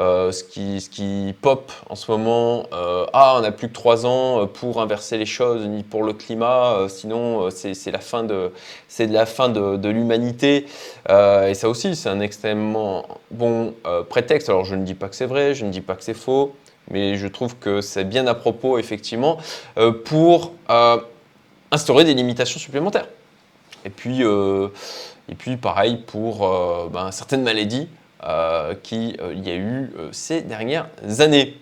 euh, 0.00 0.32
ce, 0.32 0.42
qui, 0.42 1.34
pop 1.40 1.70
en 1.88 1.94
ce 1.94 2.10
moment, 2.10 2.66
euh, 2.72 3.06
ah, 3.12 3.36
on 3.38 3.42
n'a 3.42 3.52
plus 3.52 3.68
que 3.68 3.72
trois 3.72 4.06
ans 4.06 4.42
euh, 4.42 4.46
pour 4.46 4.80
inverser 4.80 5.18
les 5.18 5.26
choses, 5.26 5.68
ni 5.68 5.84
pour 5.84 6.02
le 6.02 6.12
climat, 6.12 6.86
sinon 6.88 7.48
c'est 7.50 7.90
la 7.92 8.00
fin 8.00 8.24
de, 8.24 8.50
de 8.98 9.12
la 9.12 9.24
fin 9.24 9.48
de, 9.48 9.76
de 9.76 9.88
l'humanité. 9.88 10.66
et 11.08 11.54
ça 11.54 11.68
aussi, 11.68 11.94
c'est 11.94 12.08
un 12.08 12.20
extrêmement 12.20 13.06
bon 13.30 13.74
prétexte. 14.08 14.48
Alors 14.48 14.64
je 14.64 14.74
ne 14.74 14.84
dis 14.84 14.94
pas 14.94 15.08
que 15.08 15.14
c'est 15.14 15.26
vrai, 15.26 15.54
je 15.54 15.64
ne 15.64 15.70
dis 15.70 15.80
pas 15.80 15.94
que 15.94 16.02
c'est 16.02 16.14
faux, 16.14 16.54
mais 16.90 17.16
je 17.16 17.28
trouve 17.28 17.56
que 17.56 17.80
c'est 17.80 18.04
bien 18.04 18.26
à 18.26 18.34
propos, 18.34 18.78
effectivement, 18.78 19.38
pour 20.04 20.52
instaurer 21.70 22.04
des 22.04 22.14
limitations 22.14 22.58
supplémentaires. 22.58 23.06
Et 23.84 23.90
puis, 23.90 24.22
et 24.22 25.34
puis 25.36 25.56
pareil 25.56 25.98
pour 25.98 26.48
ben, 26.90 27.12
certaines 27.12 27.42
maladies. 27.42 27.88
Euh, 28.26 28.74
qu'il 28.82 29.20
euh, 29.20 29.34
y 29.34 29.50
a 29.50 29.54
eu 29.54 29.92
euh, 29.98 30.08
ces 30.12 30.40
dernières 30.40 30.88
années. 31.18 31.58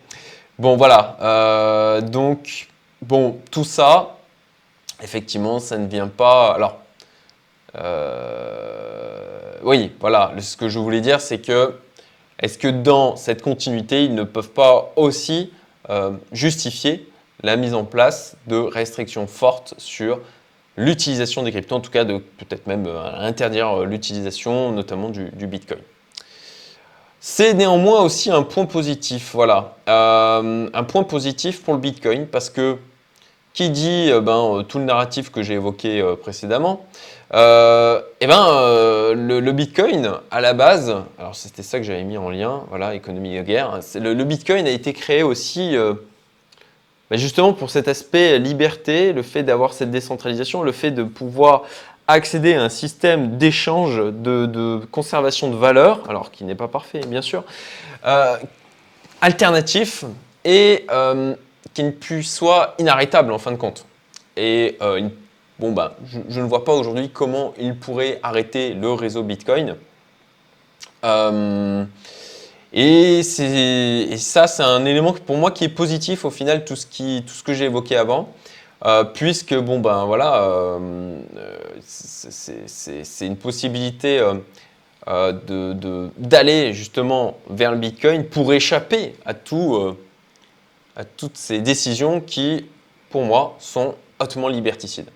Bon, 0.61 0.77
voilà. 0.77 2.01
donc, 2.03 2.69
bon, 3.01 3.41
tout 3.51 3.65
ça, 3.65 4.17
effectivement, 5.03 5.59
ça 5.59 5.77
ne 5.77 5.89
vient 5.89 6.07
pas. 6.07 6.55
Alors, 6.55 6.79
oui, 9.65 9.91
voilà. 9.99 10.33
Ce 10.39 10.57
que 10.57 10.69
je 10.69 10.79
voulais 10.79 11.01
dire, 11.01 11.21
c'est 11.21 11.41
que 11.41 11.75
est-ce 12.39 12.59
que 12.59 12.69
dans 12.69 13.17
cette 13.17 13.43
continuité, 13.43 14.05
ils 14.05 14.15
ne 14.15 14.23
peuvent 14.23 14.51
pas 14.51 14.93
aussi 14.95 15.53
justifier 16.31 17.09
la 17.43 17.57
mise 17.57 17.75
en 17.75 17.85
place 17.85 18.37
de 18.47 18.59
restrictions 18.59 19.27
fortes 19.27 19.75
sur 19.79 20.21
l'utilisation 20.77 21.43
des 21.43 21.51
cryptos, 21.51 21.75
en 21.75 21.81
tout 21.81 21.91
cas 21.91 22.05
de 22.05 22.19
peut-être 22.19 22.69
même 22.69 22.87
interdire 22.87 23.81
l'utilisation 23.81 24.71
notamment 24.71 25.09
du 25.09 25.47
Bitcoin? 25.49 25.81
C'est 27.25 27.55
néanmoins 27.55 28.01
aussi 28.01 28.33
un 28.33 28.43
point 28.43 28.65
positif, 28.65 29.31
voilà. 29.33 29.77
Euh, 29.89 30.69
un 30.75 30.83
point 30.83 31.05
positif 31.05 31.63
pour 31.63 31.73
le 31.73 31.79
Bitcoin 31.79 32.27
parce 32.27 32.51
que 32.51 32.79
qui 33.53 33.71
dit 33.71 34.09
euh, 34.11 34.21
ben, 34.21 34.57
euh, 34.59 34.63
tout 34.65 34.81
le 34.81 34.85
narratif 34.85 35.31
que 35.31 35.41
j'ai 35.41 35.55
évoqué 35.55 36.03
précédemment, 36.21 36.85
eh 37.33 37.37
ben, 37.37 39.13
le, 39.15 39.53
Bitcoin, 39.53 40.15
à 40.33 40.41
la 40.41 40.53
base, 40.53 40.97
alors 41.17 41.37
c'était 41.37 41.63
ça 41.63 41.79
que 41.79 41.85
j'avais 41.85 42.03
mis 42.03 42.19
en 42.19 42.29
lien, 42.29 42.65
voilà, 42.71 42.97
économie 42.97 43.37
de 43.37 43.43
guerre, 43.43 43.79
le, 43.95 44.25
Bitcoin 44.25 44.67
a 44.67 44.71
été 44.71 44.93
créé 44.93 45.23
aussi 45.23 45.77
ben, 47.09 47.17
justement 47.17 47.53
pour 47.53 47.71
cet 47.71 47.87
aspect 47.87 48.41
liberté, 48.41 49.13
le 49.13 49.23
fait 49.23 49.45
d'avoir 49.45 49.75
cette 49.75 49.93
décentralisation, 49.93 50.65
le 50.65 50.73
fait 50.73 50.91
de 50.91 51.05
pouvoir 51.05 51.63
accéder 52.13 52.55
à 52.55 52.63
un 52.63 52.69
système 52.69 53.39
d'échange, 53.39 53.97
de, 53.97 54.81
conservation 54.91 55.51
de 55.51 55.57
valeur, 55.57 56.09
alors 56.09 56.31
qui 56.31 56.45
n'est 56.45 56.55
pas 56.55 56.69
parfait 56.69 57.01
bien 57.07 57.23
sûr, 57.23 57.45
euh, 58.07 58.37
alternatif 59.21 60.05
et 60.45 60.87
euh, 60.91 61.35
qui 61.75 61.85
ne 61.85 61.91
puisse 61.91 62.35
soit 62.35 62.75
inarrêtable 62.79 63.33
en 63.33 63.39
fin 63.39 63.53
de 63.53 63.57
compte. 63.57 63.85
Et 64.37 64.77
euh, 64.81 65.09
bon 65.59 65.73
bah, 65.73 65.97
je, 66.29 66.41
ne 66.41 66.47
vois 66.47 66.65
pas 66.65 66.73
aujourd'hui 66.73 67.11
comment 67.11 67.55
il 67.59 67.77
pourrait 67.77 68.21
arrêter 68.23 68.75
le 68.75 68.93
réseau 68.93 69.23
Bitcoin. 69.23 69.77
Et, 72.73 73.23
ça, 73.23 74.47
c'est 74.47 74.63
un 74.63 74.85
élément 74.87 75.13
pour 75.13 75.37
moi 75.37 75.51
qui 75.51 75.65
est 75.65 75.69
positif 75.69 76.25
au 76.25 76.31
final, 76.31 76.65
tout 76.65 76.77
ce, 76.77 76.87
qui, 76.87 77.23
tout 77.27 77.35
ce 77.35 77.43
que 77.43 77.53
j'ai 77.53 77.67
évoqué 77.67 77.97
avant. 77.97 78.33
Euh, 78.85 79.05
puisque 79.05 79.55
bon 79.55 79.79
ben 79.79 80.05
voilà, 80.07 80.43
euh, 80.43 81.21
c'est 81.87 83.27
une 83.27 83.37
possibilité 83.37 84.21
euh, 85.07 85.33
d'aller 86.19 86.73
justement 86.73 87.39
vers 87.49 87.71
le 87.71 87.79
Bitcoin 87.79 88.25
pour 88.25 88.53
échapper 88.53 89.15
à, 89.25 89.35
tout, 89.35 89.97
à 90.97 91.05
toutes 91.05 91.37
ces 91.37 91.61
décisions 91.61 92.21
qui, 92.21 92.67
pour 93.11 93.23
moi, 93.23 93.57
sont 93.61 93.95
hautement 94.19 94.49
liberticides. 94.49 95.11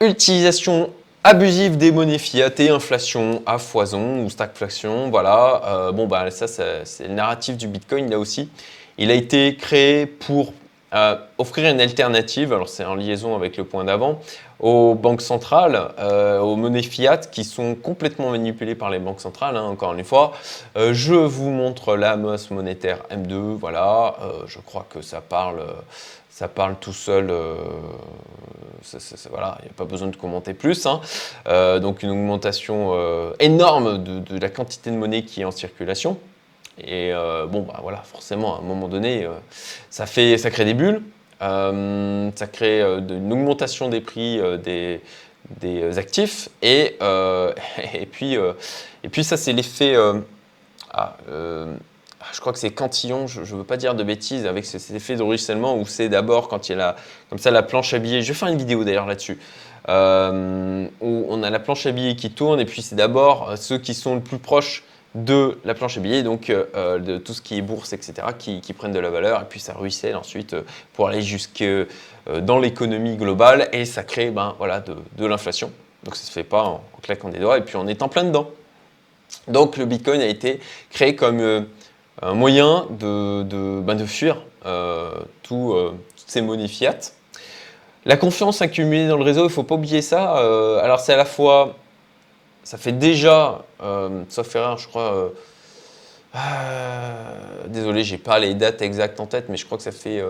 Utilisation 0.00 0.90
abusive 1.22 1.76
des 1.76 1.92
monnaies 1.92 2.18
fiat 2.18 2.50
et 2.58 2.70
inflation 2.70 3.42
à 3.46 3.58
foison 3.58 4.24
ou 4.24 4.30
stagflation, 4.30 5.10
voilà. 5.10 5.90
bon, 5.92 6.06
ben 6.06 6.30
ça, 6.30 6.48
c'est 6.48 7.06
le 7.06 7.14
narratif 7.14 7.56
du 7.56 7.68
Bitcoin 7.68 8.10
là 8.10 8.18
aussi. 8.18 8.48
Il 8.98 9.10
a 9.10 9.14
été 9.14 9.56
créé 9.56 10.06
pour 10.06 10.52
offrir 11.38 11.70
une 11.70 11.80
alternative, 11.80 12.52
alors 12.52 12.68
c'est 12.68 12.84
en 12.84 12.94
liaison 12.94 13.36
avec 13.36 13.56
le 13.56 13.64
point 13.64 13.84
d'avant, 13.84 14.20
aux 14.60 14.94
banques 14.94 15.22
centrales, 15.22 15.92
euh, 15.98 16.38
aux 16.38 16.56
monnaies 16.56 16.82
fiat 16.82 17.18
qui 17.18 17.44
sont 17.44 17.74
complètement 17.74 18.30
manipulées 18.30 18.74
par 18.74 18.90
les 18.90 18.98
banques 18.98 19.20
centrales, 19.20 19.56
hein, 19.56 19.64
encore 19.64 19.94
une 19.94 20.04
fois. 20.04 20.32
Euh, 20.76 20.92
je 20.92 21.14
vous 21.14 21.50
montre 21.50 21.96
la 21.96 22.16
masse 22.16 22.50
monétaire 22.50 22.98
M2, 23.10 23.34
voilà, 23.54 24.16
euh, 24.22 24.42
je 24.46 24.58
crois 24.58 24.86
que 24.88 25.00
ça 25.00 25.20
parle, 25.20 25.62
ça 26.28 26.48
parle 26.48 26.76
tout 26.80 26.92
seul, 26.92 27.32
il 28.92 28.98
n'y 29.28 29.38
a 29.38 29.58
pas 29.76 29.84
besoin 29.84 30.08
de 30.08 30.16
commenter 30.16 30.54
plus. 30.54 30.86
Hein. 30.86 31.00
donc 31.80 32.02
une 32.02 32.10
augmentation 32.10 32.94
énorme 33.38 34.02
de 34.02 34.38
la 34.38 34.48
quantité 34.48 34.90
de 34.90 34.96
monnaie 34.96 35.22
qui 35.22 35.42
est 35.42 35.44
en 35.44 35.50
circulation. 35.50 36.18
Et 36.78 37.12
euh, 37.12 37.46
bon, 37.46 37.62
bah 37.62 37.78
voilà, 37.82 37.98
forcément, 37.98 38.56
à 38.56 38.60
un 38.60 38.62
moment 38.62 38.88
donné, 38.88 39.24
euh, 39.24 39.30
ça, 39.90 40.06
fait, 40.06 40.38
ça 40.38 40.50
crée 40.50 40.64
des 40.64 40.74
bulles, 40.74 41.02
euh, 41.42 42.30
ça 42.34 42.46
crée 42.46 42.80
une 42.80 43.32
augmentation 43.32 43.88
des 43.88 44.00
prix 44.00 44.40
des, 44.62 45.00
des, 45.60 45.98
actifs, 45.98 46.48
et, 46.62 46.96
et, 47.94 48.06
puis, 48.06 48.34
et 48.34 49.08
puis 49.10 49.24
ça, 49.24 49.36
c'est 49.36 49.52
l'effet. 49.52 49.94
Ah, 50.92 51.16
je 52.34 52.40
crois 52.40 52.52
que 52.52 52.58
c'est 52.58 52.70
Cantillon, 52.70 53.26
je 53.26 53.40
ne 53.40 53.44
veux 53.44 53.64
pas 53.64 53.78
dire 53.78 53.94
de 53.94 54.04
bêtises, 54.04 54.46
avec 54.46 54.66
cet 54.66 54.90
effet 54.90 55.16
de 55.16 55.22
ruissellement 55.22 55.76
où 55.76 55.86
c'est 55.86 56.10
d'abord 56.10 56.48
quand 56.48 56.68
il 56.68 56.76
y 56.76 56.80
a 56.80 56.96
comme 57.30 57.38
ça 57.38 57.50
la 57.50 57.62
planche 57.62 57.94
à 57.94 57.98
billets. 57.98 58.22
Je 58.22 58.28
vais 58.28 58.34
faire 58.34 58.48
une 58.48 58.58
vidéo 58.58 58.84
d'ailleurs 58.84 59.06
là-dessus. 59.06 59.38
où 59.88 59.90
on 59.90 61.42
a 61.42 61.50
la 61.50 61.58
planche 61.58 61.86
à 61.86 61.92
billets 61.92 62.16
qui 62.16 62.30
tourne 62.30 62.60
et 62.60 62.66
puis 62.66 62.82
c'est 62.82 62.96
d'abord 62.96 63.56
ceux 63.56 63.78
qui 63.78 63.94
sont 63.94 64.14
le 64.14 64.20
plus 64.20 64.38
proches 64.38 64.84
de 65.14 65.58
la 65.64 65.74
planche 65.74 65.98
à 65.98 66.00
billets, 66.00 66.22
donc 66.22 66.50
euh, 66.50 66.66
euh, 66.76 66.98
de 66.98 67.18
tout 67.18 67.34
ce 67.34 67.42
qui 67.42 67.58
est 67.58 67.62
bourse, 67.62 67.92
etc., 67.92 68.14
qui, 68.38 68.72
prennent 68.72 68.92
de 68.92 69.00
la 69.00 69.10
valeur, 69.10 69.42
et 69.42 69.44
puis 69.48 69.58
ça 69.58 69.72
ruisselle 69.72 70.16
ensuite 70.16 70.54
euh, 70.54 70.62
pour 70.92 71.08
aller 71.08 71.22
jusque 71.22 71.64
dans 72.42 72.58
l'économie 72.58 73.16
globale, 73.16 73.68
et 73.72 73.84
ça 73.84 74.04
crée 74.04 74.30
ben, 74.30 74.54
voilà, 74.58 74.80
de, 74.80 75.26
l'inflation. 75.26 75.72
Donc 76.04 76.14
ça 76.14 76.22
ne 76.22 76.26
se 76.26 76.32
fait 76.32 76.44
pas 76.44 76.62
en, 76.62 76.82
claquant 77.02 77.28
des 77.28 77.38
doigts, 77.38 77.58
et 77.58 77.62
puis 77.62 77.76
en 77.76 78.08
plein 78.08 78.24
dedans. 78.24 78.50
Donc 79.48 79.76
le 79.76 79.84
Bitcoin 79.84 80.20
a 80.20 80.26
été 80.26 80.60
créé 80.90 81.16
comme 81.16 81.66
un 82.22 82.34
moyen 82.34 82.86
de, 82.90 83.42
de, 83.42 83.80
ben, 83.80 83.96
de 83.96 84.04
fuir 84.04 84.42
tout, 85.42 85.74
toutes 86.16 86.28
ces 86.28 86.40
monnaies 86.40 86.68
fiat. 86.68 86.98
La 88.04 88.16
confiance 88.16 88.62
accumulée 88.62 89.08
dans 89.08 89.16
le 89.16 89.24
réseau, 89.24 89.42
il 89.42 89.44
ne 89.44 89.48
faut 89.48 89.62
pas 89.62 89.74
oublier 89.74 90.02
ça. 90.02 90.36
alors 90.82 91.00
c'est 91.00 91.14
à 91.14 91.16
la 91.16 91.24
fois 91.24 91.76
ça 92.70 92.78
fait 92.78 92.92
déjà, 92.92 93.64
euh, 93.82 94.22
sauf 94.28 94.54
erreur, 94.54 94.78
je 94.78 94.86
crois. 94.86 95.12
Euh, 95.12 95.28
euh, 96.36 97.66
désolé, 97.66 98.04
j'ai 98.04 98.16
pas 98.16 98.38
les 98.38 98.54
dates 98.54 98.80
exactes 98.80 99.18
en 99.18 99.26
tête, 99.26 99.46
mais 99.48 99.56
je 99.56 99.66
crois 99.66 99.76
que 99.76 99.82
ça 99.82 99.90
fait. 99.90 100.22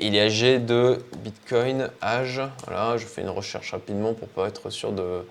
il 0.00 0.14
est 0.14 0.20
âgé 0.20 0.60
de 0.60 0.98
Bitcoin, 1.24 1.90
âge. 2.00 2.40
Voilà, 2.68 2.98
je 2.98 3.06
fais 3.06 3.22
une 3.22 3.30
recherche 3.30 3.72
rapidement 3.72 4.14
pour 4.14 4.28
pas 4.28 4.46
être 4.46 4.70
sûr 4.70 4.92
de 4.92 5.26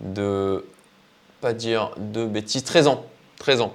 de 0.00 0.64
pas 1.42 1.52
dire 1.52 1.90
de 1.98 2.24
bêtises. 2.24 2.64
13 2.64 2.86
ans, 2.86 3.04
13 3.40 3.60
ans. 3.60 3.74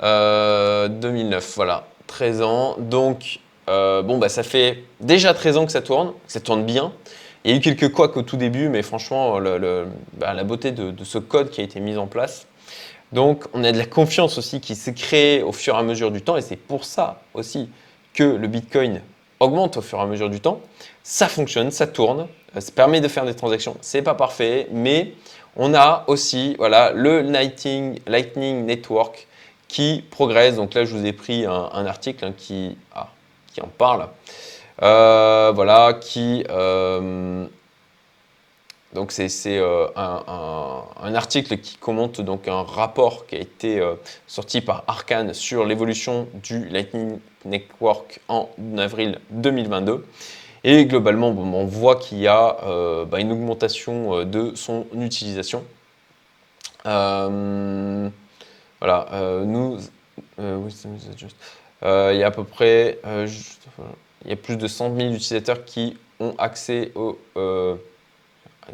2009, 0.00 1.52
voilà, 1.56 1.88
13 2.06 2.40
ans. 2.40 2.76
Donc, 2.78 3.38
bon, 3.66 4.16
bah, 4.16 4.30
ça 4.30 4.42
fait 4.42 4.82
déjà 5.00 5.34
13 5.34 5.58
ans 5.58 5.66
que 5.66 5.72
ça 5.72 5.82
tourne, 5.82 6.14
que 6.26 6.32
ça 6.32 6.40
tourne 6.40 6.64
bien. 6.64 6.90
Il 7.44 7.50
y 7.50 7.54
a 7.54 7.56
eu 7.58 7.60
quelques 7.60 7.92
couacs 7.92 8.16
au 8.16 8.22
tout 8.22 8.38
début, 8.38 8.70
mais 8.70 8.82
franchement, 8.82 9.38
bah, 9.38 10.32
la 10.32 10.44
beauté 10.44 10.72
de, 10.72 11.04
ce 11.04 11.18
code 11.18 11.50
qui 11.50 11.60
a 11.60 11.64
été 11.64 11.78
mis 11.78 11.98
en 11.98 12.06
place. 12.06 12.46
Donc, 13.12 13.44
on 13.52 13.62
a 13.64 13.70
de 13.70 13.76
la 13.76 13.84
confiance 13.84 14.38
aussi 14.38 14.60
qui 14.60 14.74
s'est 14.74 14.94
créée 14.94 15.42
au 15.42 15.52
fur 15.52 15.74
et 15.74 15.78
à 15.78 15.82
mesure 15.82 16.10
du 16.10 16.22
temps, 16.22 16.38
et 16.38 16.40
c'est 16.40 16.56
pour 16.56 16.84
ça 16.84 17.20
aussi 17.34 17.68
que 18.14 18.24
le 18.24 18.48
Bitcoin 18.48 19.02
augmente 19.40 19.76
au 19.76 19.82
fur 19.82 19.98
et 19.98 20.02
à 20.02 20.06
mesure 20.06 20.30
du 20.30 20.40
temps. 20.40 20.60
Ça 21.02 21.28
fonctionne, 21.28 21.70
ça 21.70 21.86
tourne, 21.86 22.28
euh, 22.56 22.60
ça 22.60 22.72
permet 22.72 23.02
de 23.02 23.08
faire 23.08 23.26
des 23.26 23.34
transactions. 23.34 23.76
C'est 23.82 24.00
pas 24.00 24.14
parfait, 24.14 24.66
mais 24.72 25.12
on 25.56 25.74
a 25.74 26.04
aussi 26.06 26.54
voilà, 26.56 26.92
le 26.92 27.20
Lightning, 27.20 28.64
Network 28.64 29.26
qui 29.68 30.02
progresse. 30.10 30.56
Donc 30.56 30.72
là, 30.72 30.86
je 30.86 30.96
vous 30.96 31.04
ai 31.04 31.12
pris 31.12 31.44
un, 31.44 31.86
article 31.86 32.24
hein, 32.24 32.32
ah, 32.94 33.10
qui 33.52 33.60
en 33.60 33.68
parle. 33.68 34.08
Euh, 34.82 35.52
voilà, 35.54 35.92
qui, 35.94 36.44
euh, 36.50 37.46
donc 38.92 39.12
c'est 39.12 39.58
un, 39.96 41.14
article 41.14 41.58
qui 41.58 41.76
commente 41.76 42.20
donc 42.20 42.48
un 42.48 42.62
rapport 42.62 43.26
qui 43.26 43.36
a 43.36 43.38
été 43.38 43.80
sorti 44.26 44.60
par 44.60 44.84
Arkane 44.88 45.32
sur 45.32 45.64
l'évolution 45.64 46.28
du 46.34 46.68
Lightning 46.68 47.20
Network 47.44 48.20
en 48.28 48.48
avril 48.78 49.20
2022. 49.30 50.04
Et 50.64 50.86
globalement, 50.86 51.28
on 51.28 51.66
voit 51.66 51.96
qu'il 51.96 52.18
y 52.18 52.28
a 52.28 52.56
bah, 53.06 53.20
une 53.20 53.32
augmentation 53.32 54.24
de 54.24 54.54
son 54.54 54.86
utilisation. 54.94 55.64
voilà, 56.84 57.44
nous, 59.44 59.78
il 60.38 60.44
y 62.16 62.22
a 62.22 62.26
à 62.26 62.30
peu 62.30 62.44
près, 62.44 62.98
il 64.24 64.30
y 64.30 64.32
a 64.32 64.36
plus 64.36 64.56
de 64.56 64.66
100 64.66 64.96
000 64.96 65.08
utilisateurs 65.10 65.64
qui 65.64 65.96
ont 66.20 66.34
accès 66.38 66.92
au, 66.94 67.18
euh, 67.36 67.74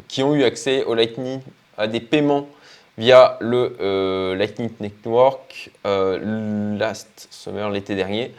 qui 0.07 0.23
ont 0.23 0.35
eu 0.35 0.43
accès 0.43 0.83
au 0.85 0.93
Lightning 0.93 1.41
à 1.77 1.87
des 1.87 1.99
paiements 1.99 2.47
via 2.97 3.37
le 3.41 3.75
euh, 3.81 4.35
Lightning 4.35 4.69
Network 4.79 5.71
euh, 5.85 6.77
last 6.77 7.27
summer 7.31 7.69
l'été 7.69 7.95
dernier. 7.95 8.31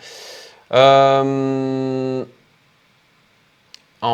en 0.71 2.27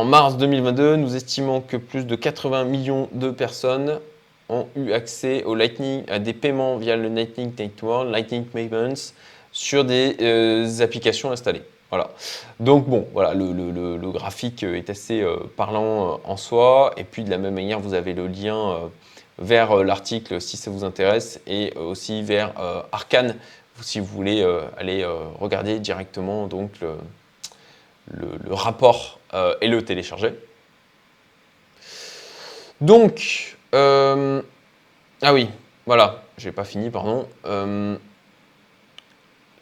mars 0.05 0.37
2022, 0.37 0.97
nous 0.97 1.17
estimons 1.17 1.61
que 1.61 1.77
plus 1.77 2.05
de 2.05 2.17
80 2.17 2.65
millions 2.65 3.09
de 3.13 3.31
personnes 3.31 4.01
ont 4.49 4.67
eu 4.77 4.93
accès 4.93 5.45
au 5.45 5.55
Lightning, 5.55 6.05
à 6.09 6.19
des 6.19 6.33
paiements 6.33 6.79
via 6.79 6.97
le 6.97 7.09
Lightning 7.09 7.53
Network, 7.57 8.11
Lightning 8.11 8.45
Payments, 8.45 9.13
sur 9.53 9.85
des 9.85 10.81
applications 10.81 11.31
installées. 11.31 11.63
Voilà. 11.91 12.11
Donc 12.61 12.87
bon, 12.87 13.09
voilà, 13.13 13.33
le, 13.35 14.11
graphique 14.11 14.63
est 14.63 14.91
assez 14.91 15.23
euh, 15.23 15.39
parlant 15.57 16.15
euh, 16.15 16.17
en 16.25 16.37
soi. 16.37 16.93
Et 16.97 17.05
puis 17.05 17.25
de 17.25 17.31
la 17.31 17.39
même 17.39 17.55
manière, 17.55 17.81
vous 17.81 17.95
avez 17.95 18.13
le 18.13 18.27
lien 18.27 18.57
euh, 18.57 18.89
vers 19.39 19.77
l'article 19.77 20.41
si 20.41 20.57
ça 20.57 20.71
vous 20.71 20.85
intéresse 20.85 21.41
et 21.47 21.73
aussi 21.77 22.23
vers 22.23 22.53
Arcane 22.93 23.37
si 23.81 24.01
vous 24.01 24.07
voulez 24.07 24.43
aller 24.77 25.07
regarder 25.39 25.79
directement 25.79 26.49
donc 26.49 26.73
le, 28.11 28.53
rapport 28.53 29.21
et 29.61 29.69
le 29.69 29.85
télécharger. 29.85 30.35
Donc, 32.81 33.57
ah 33.73 34.43
oui, 35.33 35.49
voilà, 35.87 36.25
j'ai 36.37 36.51
pas 36.51 36.65
fini, 36.65 36.91
pardon. 36.91 37.29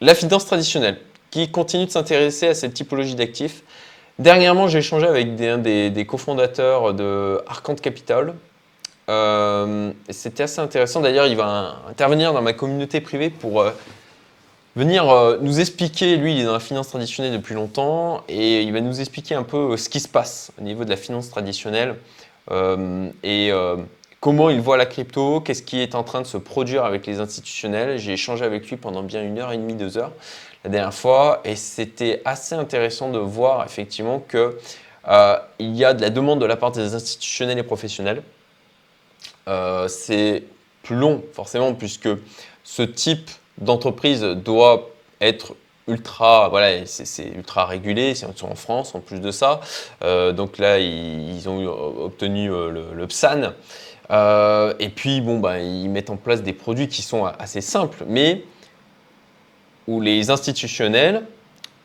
la 0.01 0.15
finance 0.15 0.47
traditionnelle 0.47 0.97
qui 1.31 1.49
continue 1.51 1.85
de 1.85 1.91
s'intéresser 1.91 2.47
à 2.47 2.53
cette 2.53 2.73
typologie 2.73 3.15
d'actifs. 3.15 3.63
Dernièrement, 4.19 4.67
j'ai 4.67 4.79
échangé 4.79 5.05
avec 5.05 5.35
des, 5.35 5.89
des, 5.91 6.05
cofondateurs 6.05 6.93
de 6.93 7.39
Arcand 7.47 7.75
Capital. 7.75 8.33
Euh, 9.09 9.91
c'était 10.09 10.43
assez 10.43 10.59
intéressant. 10.59 11.01
D'ailleurs, 11.01 11.27
il 11.27 11.37
va 11.37 11.77
intervenir 11.87 12.33
dans 12.33 12.41
ma 12.41 12.53
communauté 12.53 12.99
privée 12.99 13.29
pour 13.29 13.61
euh, 13.61 13.71
venir 14.75 15.07
euh, 15.09 15.37
nous 15.41 15.59
expliquer. 15.59 16.17
Lui, 16.17 16.33
il 16.33 16.41
est 16.41 16.45
dans 16.45 16.53
la 16.53 16.59
finance 16.59 16.89
traditionnelle 16.89 17.31
depuis 17.31 17.53
longtemps 17.53 18.23
et 18.27 18.63
il 18.63 18.73
va 18.73 18.81
nous 18.81 18.99
expliquer 18.99 19.35
un 19.35 19.43
peu 19.43 19.77
ce 19.77 19.87
qui 19.87 19.99
se 19.99 20.07
passe 20.07 20.51
au 20.59 20.63
niveau 20.63 20.83
de 20.83 20.89
la 20.89 20.97
finance 20.97 21.29
traditionnelle 21.29 21.95
et 23.23 23.51
comment 24.21 24.49
il 24.49 24.61
voit 24.61 24.77
la 24.77 24.85
crypto, 24.85 25.41
qu'est-ce 25.41 25.61
qui 25.61 25.81
est 25.81 25.95
en 25.95 26.03
train 26.03 26.21
de 26.21 26.25
se 26.25 26.37
produire 26.37 26.85
avec 26.85 27.05
les 27.05 27.19
institutionnels. 27.19 27.99
J'ai 27.99 28.13
échangé 28.13 28.45
avec 28.45 28.69
lui 28.69 28.77
pendant 28.77 29.03
bien 29.03 29.21
une 29.21 29.37
heure 29.37 29.51
et 29.51 29.57
demie, 29.57 29.73
deux 29.73 29.97
heures 29.97 30.13
dernière 30.69 30.93
fois 30.93 31.41
et 31.43 31.55
c'était 31.55 32.21
assez 32.25 32.55
intéressant 32.55 33.09
de 33.09 33.19
voir 33.19 33.65
effectivement 33.65 34.19
que 34.19 34.57
euh, 35.07 35.37
il 35.59 35.75
y 35.75 35.85
a 35.85 35.93
de 35.93 36.01
la 36.01 36.09
demande 36.09 36.41
de 36.41 36.45
la 36.45 36.57
part 36.57 36.71
des 36.71 36.93
institutionnels 36.93 37.57
et 37.57 37.63
professionnels. 37.63 38.23
Euh, 39.47 39.87
c'est 39.87 40.43
plus 40.83 40.95
long 40.95 41.23
forcément 41.33 41.73
puisque 41.73 42.09
ce 42.63 42.81
type 42.81 43.29
d'entreprise 43.57 44.21
doit 44.21 44.89
être 45.21 45.55
ultra, 45.87 46.49
voilà, 46.49 46.85
c'est 46.85 47.27
ultra 47.27 47.65
régulé, 47.65 48.13
c'est 48.13 48.25
en 48.25 48.55
France 48.55 48.93
en 48.93 48.99
plus 48.99 49.21
de 49.21 49.31
ça. 49.31 49.61
Euh, 50.03 50.33
donc 50.33 50.57
là, 50.57 50.79
ils, 50.79 51.47
ont 51.47 51.65
obtenu 52.03 52.49
le, 52.49 53.07
PSAN. 53.07 53.53
et 54.79 54.89
puis, 54.89 55.21
bon, 55.21 55.39
bah, 55.39 55.59
ils 55.59 55.89
mettent 55.89 56.09
en 56.09 56.17
place 56.17 56.43
des 56.43 56.51
produits 56.51 56.89
qui 56.89 57.01
sont 57.01 57.25
assez 57.25 57.61
simples, 57.61 58.03
mais 58.05 58.43
où 59.87 60.01
les 60.01 60.29
institutionnels 60.29 61.23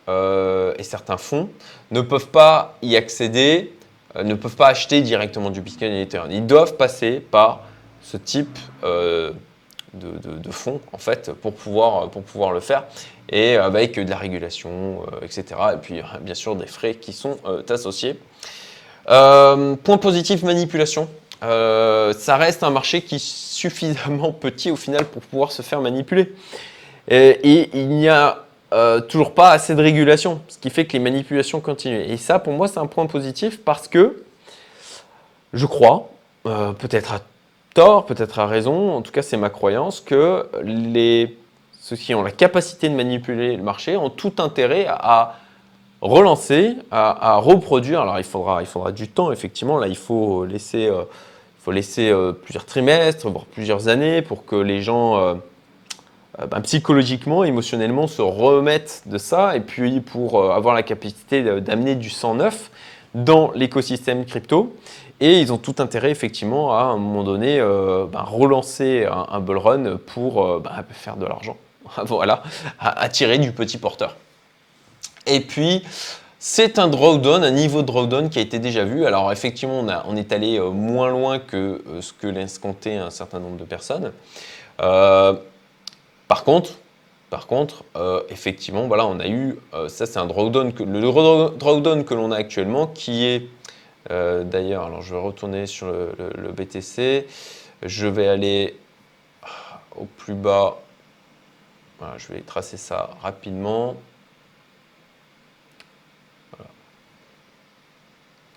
euh, 0.09 0.73
et 0.77 0.83
certains 0.83 1.17
fonds 1.17 1.49
ne 1.91 2.01
peuvent 2.01 2.27
pas 2.27 2.77
y 2.81 2.97
accéder, 2.97 3.73
euh, 4.15 4.23
ne 4.23 4.33
peuvent 4.33 4.55
pas 4.55 4.67
acheter 4.67 5.01
directement 5.01 5.49
du 5.49 5.61
Bitcoin 5.61 5.91
et 5.93 6.01
Ethereum. 6.01 6.29
Ils 6.29 6.45
doivent 6.45 6.75
passer 6.75 7.21
par 7.21 7.61
ce 8.01 8.17
type 8.17 8.59
euh, 8.83 9.31
de, 9.93 10.51
fonds 10.51 10.81
en 10.91 10.97
fait 10.97 11.31
pour 11.31 11.53
pouvoir, 11.53 12.09
pour 12.09 12.23
pouvoir 12.23 12.51
le 12.51 12.59
faire 12.59 12.83
et 13.29 13.55
avec 13.55 13.97
de 13.97 14.09
la 14.09 14.17
régulation, 14.17 15.03
etc. 15.21 15.45
Et 15.75 15.77
puis 15.77 16.01
bien 16.21 16.33
sûr 16.33 16.55
des 16.55 16.65
frais 16.65 16.95
qui 16.95 17.13
sont 17.13 17.37
associés. 17.69 18.19
point 19.05 19.97
positif, 20.01 20.43
manipulation. 20.43 21.07
ça 21.41 22.37
reste 22.37 22.63
un 22.63 22.71
marché 22.71 23.01
qui 23.01 23.15
est 23.15 23.23
suffisamment 23.23 24.31
petit 24.31 24.71
au 24.71 24.75
final 24.75 25.05
pour 25.05 25.21
pouvoir 25.21 25.51
se 25.51 25.61
faire 25.61 25.79
manipuler. 25.79 26.33
Et, 27.07 27.69
il 27.73 27.89
n'y 27.89 28.07
a 28.07 28.43
euh, 28.73 29.01
toujours 29.01 29.33
pas 29.33 29.51
assez 29.51 29.75
de 29.75 29.81
régulation, 29.81 30.41
ce 30.47 30.57
qui 30.57 30.69
fait 30.69 30.85
que 30.85 30.93
les 30.93 30.99
manipulations 30.99 31.59
continuent. 31.59 32.05
Et 32.07 32.17
ça, 32.17 32.39
pour 32.39 32.53
moi, 32.53 32.67
c'est 32.67 32.79
un 32.79 32.87
point 32.87 33.05
positif 33.05 33.59
parce 33.63 33.87
que 33.87 34.23
je 35.53 35.65
crois, 35.65 36.09
euh, 36.47 36.71
peut-être 36.71 37.13
à 37.13 37.19
tort, 37.75 38.05
peut-être 38.05 38.39
à 38.39 38.47
raison, 38.47 38.95
en 38.95 39.01
tout 39.01 39.11
cas 39.11 39.21
c'est 39.21 39.37
ma 39.37 39.49
croyance, 39.49 39.99
que 39.99 40.47
les, 40.63 41.37
ceux 41.79 41.95
qui 41.95 42.15
ont 42.15 42.23
la 42.23 42.31
capacité 42.31 42.89
de 42.89 42.95
manipuler 42.95 43.57
le 43.57 43.63
marché 43.63 43.97
ont 43.97 44.09
tout 44.09 44.33
intérêt 44.39 44.85
à, 44.87 45.35
relancer, 46.01 46.75
à, 46.91 47.37
reproduire. 47.37 48.01
Alors 48.01 48.17
il 48.17 48.25
faudra, 48.25 48.61
il 48.61 48.65
faudra 48.65 48.91
du 48.91 49.07
temps, 49.07 49.31
effectivement, 49.31 49.77
là 49.77 49.87
il 49.87 49.95
faut 49.95 50.45
laisser, 50.45 50.87
euh, 50.87 51.03
il 51.59 51.63
faut 51.63 51.71
laisser 51.71 52.11
plusieurs 52.43 52.65
trimestres, 52.65 53.27
voire 53.29 53.45
plusieurs 53.45 53.87
années 53.87 54.21
pour 54.21 54.45
que 54.45 54.55
les 54.55 54.81
gens 54.81 55.37
ben, 56.39 56.61
psychologiquement, 56.61 57.43
émotionnellement 57.43 58.07
se 58.07 58.23
remettre 58.23 58.93
de 59.05 59.19
ça 59.19 59.55
et 59.55 59.59
puis 59.59 60.01
pour 60.01 60.41
euh, 60.41 60.49
avoir 60.49 60.73
la 60.73 60.81
capacité 60.81 61.43
d'amener 61.61 61.93
du 61.93 62.09
sang 62.09 62.33
neuf 62.33 62.71
dans 63.13 63.51
l'écosystème 63.51 64.25
crypto. 64.25 64.75
Et 65.19 65.39
ils 65.39 65.53
ont 65.53 65.59
tout 65.59 65.75
intérêt 65.77 66.09
effectivement 66.09 66.75
à, 66.75 66.85
un 66.85 66.97
moment 66.97 67.23
donné 67.23 67.59
euh, 67.59 68.07
ben, 68.11 68.23
relancer 68.23 69.07
un, 69.07 69.39
bull 69.41 69.59
run 69.59 69.97
pour 70.07 70.59
ben, 70.59 70.71
faire 70.91 71.17
de 71.17 71.25
l'argent. 71.27 71.55
voilà, 72.05 72.41
attirer 72.79 73.37
du 73.37 73.51
petit 73.51 73.77
porteur. 73.77 74.15
Et 75.27 75.39
puis, 75.39 75.83
c'est 76.39 76.79
un 76.79 76.87
drawdown, 76.87 77.43
un 77.43 77.51
niveau 77.51 77.83
de 77.83 77.87
drawdown 77.87 78.29
qui 78.29 78.39
a 78.39 78.41
été 78.41 78.57
déjà 78.57 78.83
vu. 78.83 79.05
Alors 79.05 79.31
effectivement, 79.31 79.85
on, 80.07 80.15
est 80.17 80.33
allé 80.33 80.59
moins 80.59 81.09
loin 81.09 81.37
que 81.37 81.81
ce 82.01 82.11
que 82.11 82.59
compter 82.59 82.97
un 82.97 83.11
certain 83.11 83.39
nombre 83.39 83.57
de 83.57 83.63
personnes. 83.65 84.11
Par 86.33 86.43
contre, 86.43 86.79
par 87.29 87.45
contre, 87.45 87.83
euh, 87.95 88.23
effectivement, 88.29 88.87
voilà, 88.87 89.05
on 89.05 89.19
a 89.19 89.27
eu, 89.27 89.55
euh, 89.75 89.87
ça 89.87 90.07
c'est 90.07 90.17
un 90.17 90.25
drawdown, 90.25 90.73
que, 90.73 90.81
le 90.81 90.99
drawdown 90.99 92.03
que 92.05 92.15
l'on 92.15 92.31
a 92.31 92.37
actuellement, 92.37 92.87
qui 92.87 93.23
est, 93.25 93.45
euh, 94.09 94.43
d'ailleurs, 94.43 94.85
alors 94.85 95.03
je 95.03 95.13
vais 95.13 95.21
retourner 95.21 95.67
sur 95.67 95.91
le, 95.91 96.51
BTC, 96.51 97.27
je 97.83 98.07
vais 98.07 98.27
aller 98.27 98.75
au 99.95 100.05
plus 100.05 100.33
bas, 100.33 100.79
je 102.17 102.33
vais 102.33 102.41
tracer 102.41 102.77
ça 102.77 103.11
rapidement. 103.21 103.95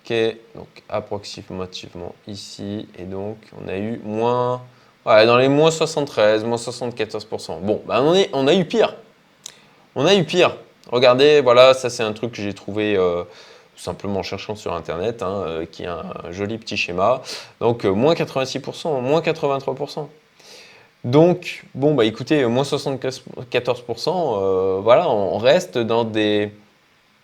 Ok, 0.02 0.14
donc 0.54 0.82
approximativement 0.88 2.14
ici, 2.26 2.88
et 2.98 3.04
donc 3.04 3.36
on 3.62 3.68
a 3.68 3.76
eu 3.76 4.00
moins 4.02 4.62
Dans 5.06 5.36
les 5.36 5.48
moins 5.48 5.70
73, 5.70 6.42
moins 6.42 6.56
74%. 6.56 7.60
Bon, 7.60 7.80
bah, 7.86 8.02
on, 8.02 8.12
est, 8.12 8.28
on 8.32 8.48
a 8.48 8.54
eu 8.54 8.64
pire. 8.64 8.96
On 9.94 10.04
a 10.04 10.16
eu 10.16 10.24
pire. 10.24 10.56
Regardez, 10.90 11.40
voilà, 11.40 11.74
ça 11.74 11.90
c'est 11.90 12.02
un 12.02 12.12
truc 12.12 12.32
que 12.32 12.42
j'ai 12.42 12.54
trouvé 12.54 12.96
euh, 12.96 13.22
simplement 13.76 14.18
en 14.18 14.24
cherchant 14.24 14.56
sur 14.56 14.74
Internet, 14.74 15.22
hein, 15.22 15.44
euh, 15.46 15.64
qui 15.64 15.84
est 15.84 15.86
un, 15.86 16.12
joli 16.30 16.58
petit 16.58 16.76
schéma. 16.76 17.22
Donc, 17.60 17.84
euh, 17.84 17.90
moins 17.90 18.14
86%, 18.14 19.00
moins 19.00 19.20
83%. 19.20 20.08
Donc, 21.04 21.64
bon, 21.74 21.94
bah 21.94 22.04
écoutez, 22.04 22.44
moins 22.46 22.64
74%, 22.64 24.80
voilà, 24.80 25.08
on 25.08 25.38
reste 25.38 25.78
dans, 25.78 26.02
des, 26.02 26.50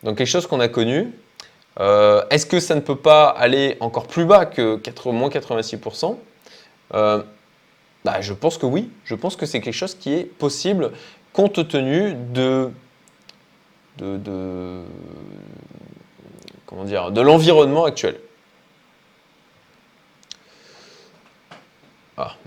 dans 0.05 0.15
quelque 0.15 0.29
chose 0.29 0.47
qu'on 0.47 0.61
a 0.61 0.69
connu. 0.69 1.13
Est-ce 1.81 2.47
que 2.47 2.61
ça 2.61 2.77
ne 2.77 2.81
peut 2.81 2.95
pas 2.95 3.27
aller 3.27 3.77
encore 3.81 4.07
plus 4.07 4.25
bas 4.25 4.47
que 4.47 4.77
80, 4.77 5.19
moins 5.19 5.31
86% 5.31 6.17
bah, 8.05 8.21
je 8.21 8.33
pense 8.33 8.59
que 8.59 8.67
oui. 8.67 8.91
Je 9.05 9.15
pense 9.15 9.37
que 9.37 9.47
c'est 9.47 9.61
quelque 9.61 9.75
chose 9.75 9.95
qui 9.95 10.13
est 10.13 10.25
possible 10.25 10.93
compte 11.33 11.67
tenu 11.69 12.15
de, 12.15 12.71
comment 16.67 16.85
dire, 16.85 17.11
de 17.11 17.21
l'environnement 17.21 17.85
actuel. 17.85 18.17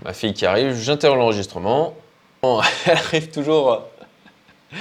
ma 0.04 0.12
fille 0.12 0.32
qui 0.32 0.46
arrive, 0.46 0.74
j'interromps 0.74 1.18
l'enregistrement. 1.18 1.94
Elle 2.86 2.96
arrive 2.96 3.28
toujours 3.30 3.72
euh, 3.72 4.76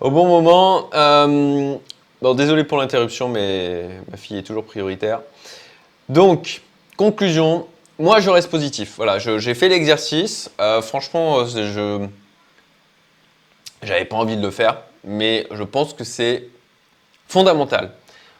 au 0.00 0.10
bon 0.10 0.26
moment. 0.26 0.90
Euh, 0.92 1.76
bon, 2.20 2.34
désolé 2.34 2.64
pour 2.64 2.78
l'interruption, 2.78 3.28
mais 3.28 3.88
ma 4.10 4.16
fille 4.16 4.38
est 4.38 4.42
toujours 4.42 4.64
prioritaire. 4.64 5.20
Donc, 6.08 6.60
conclusion, 6.96 7.66
moi 7.98 8.20
je 8.20 8.30
reste 8.30 8.50
positif. 8.50 8.94
Voilà, 8.96 9.18
j'ai 9.18 9.54
fait 9.54 9.68
l'exercice. 9.68 10.50
Euh, 10.60 10.82
franchement, 10.82 11.44
je 11.46 12.06
j'avais 13.82 14.04
pas 14.04 14.16
envie 14.16 14.36
de 14.36 14.42
le 14.42 14.50
faire, 14.50 14.82
mais 15.04 15.46
je 15.52 15.62
pense 15.62 15.94
que 15.94 16.04
c'est 16.04 16.48
fondamental 17.28 17.92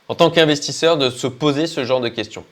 en 0.09 0.15
tant 0.15 0.31
qu'investisseur 0.31 0.97
de 0.97 1.11
se 1.11 1.27
poser 1.27 1.67
ce 1.67 1.85
genre 1.85 2.01
de 2.01 2.09
questions. 2.09 2.45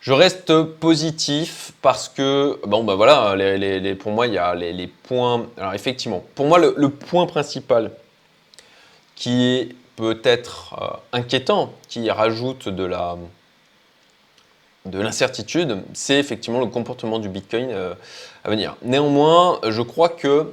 Je 0.00 0.12
reste 0.12 0.62
positif 0.62 1.72
parce 1.80 2.08
que, 2.08 2.58
bon, 2.66 2.82
ben 2.82 2.94
voilà, 2.94 3.36
pour 4.00 4.12
moi, 4.12 4.26
il 4.26 4.34
y 4.34 4.38
a 4.38 4.54
les, 4.54 4.86
points. 4.86 5.46
Alors, 5.56 5.74
effectivement, 5.74 6.24
pour 6.34 6.46
moi, 6.46 6.58
le, 6.58 6.88
point 6.88 7.26
principal 7.26 7.92
qui 9.14 9.44
est 9.44 9.76
peut-être 9.94 10.74
euh, 10.80 11.18
inquiétant, 11.18 11.72
qui 11.88 12.10
rajoute 12.10 12.68
de 12.68 12.82
la 12.82 13.16
de 14.84 15.00
l'incertitude, 15.00 15.82
c'est 15.94 16.18
effectivement 16.18 16.60
le 16.60 16.66
comportement 16.66 17.18
du 17.18 17.28
Bitcoin 17.28 17.68
euh, 17.70 17.94
à 18.44 18.50
venir. 18.50 18.76
Néanmoins, 18.82 19.60
je 19.68 19.82
crois 19.82 20.08
que 20.08 20.52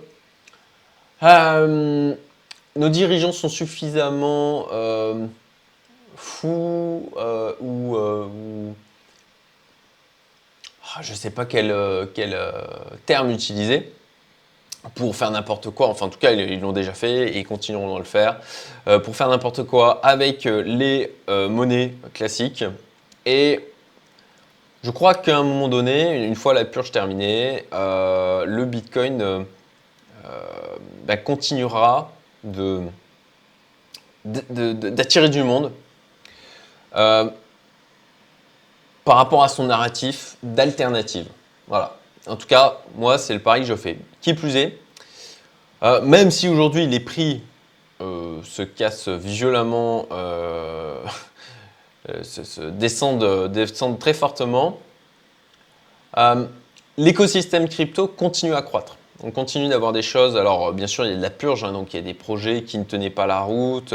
euh, 1.23 2.15
nos 2.75 2.89
dirigeants 2.89 3.31
sont 3.31 3.49
suffisamment 3.49 4.67
fous 6.15 7.11
ou 7.61 7.97
ah, 10.95 11.01
je 11.03 11.11
ne 11.11 11.17
sais 11.17 11.29
pas 11.29 11.45
quel, 11.45 11.71
euh, 11.71 12.07
euh, 12.17 12.51
terme 13.05 13.29
utiliser 13.29 13.91
pour 14.95 15.15
faire 15.15 15.29
n'importe 15.29 15.69
quoi, 15.69 15.87
enfin 15.87 16.07
en 16.07 16.09
tout 16.09 16.17
cas 16.17 16.31
ils 16.31 16.59
l'ont 16.59 16.71
déjà 16.71 16.93
fait 16.93 17.37
et 17.37 17.43
continueront 17.43 17.95
à 17.95 17.99
le 17.99 18.05
faire, 18.05 18.37
euh, 18.87 18.97
pour 18.97 19.15
faire 19.15 19.27
n'importe 19.29 19.63
quoi 19.63 19.99
avec 20.03 20.45
les 20.45 21.13
monnaies 21.27 21.93
classiques. 22.13 22.63
Et 23.25 23.59
je 24.83 24.91
crois 24.91 25.13
qu'à 25.13 25.37
un 25.37 25.43
moment 25.43 25.67
donné, 25.67 26.25
une 26.25 26.35
fois 26.35 26.53
la 26.53 26.65
purge 26.65 26.91
terminée, 26.91 27.65
le 27.71 28.63
Bitcoin 28.65 29.45
bah, 31.05 31.17
continuera 31.17 32.11
d'attirer 34.23 35.29
du 35.29 35.43
monde 35.43 35.71
par 36.91 37.33
rapport 39.05 39.43
à 39.43 39.49
son 39.49 39.65
narratif 39.65 40.37
d'alternative. 40.43 41.27
Voilà. 41.67 41.95
En 42.27 42.35
tout 42.35 42.47
cas, 42.47 42.77
moi, 42.95 43.17
c'est 43.17 43.33
le 43.33 43.39
pari 43.39 43.61
que 43.61 43.67
je 43.67 43.75
fais. 43.75 43.97
Qui 44.21 44.33
plus 44.33 44.55
est, 44.55 44.77
euh, 45.81 46.01
même 46.01 46.29
si 46.29 46.47
aujourd'hui 46.47 46.85
les 46.85 46.99
prix 46.99 47.41
euh, 48.01 48.41
se 48.43 48.61
cassent 48.61 49.07
violemment, 49.07 50.07
euh, 52.09 52.23
se, 52.23 52.61
descendent, 52.61 53.51
descendent, 53.51 53.99
très 53.99 54.13
fortement, 54.13 54.79
l'écosystème 56.97 57.69
crypto 57.69 58.07
continue 58.07 58.53
à 58.53 58.61
croître. 58.61 58.97
On 59.23 59.31
continue 59.31 59.67
d'avoir 59.67 59.91
des 59.91 60.01
choses. 60.01 60.37
Alors, 60.37 60.73
bien 60.73 60.87
sûr, 60.87 61.05
il 61.05 61.11
y 61.11 61.13
a 61.13 61.17
de 61.17 61.21
la 61.21 61.29
purge, 61.29 61.63
hein, 61.63 61.71
donc 61.73 61.93
il 61.93 61.97
y 61.97 61.99
a 61.99 62.03
des 62.03 62.13
projets 62.13 62.63
qui 62.63 62.77
ne 62.77 62.83
tenaient 62.83 63.09
pas 63.09 63.27
la 63.27 63.41
route. 63.41 63.93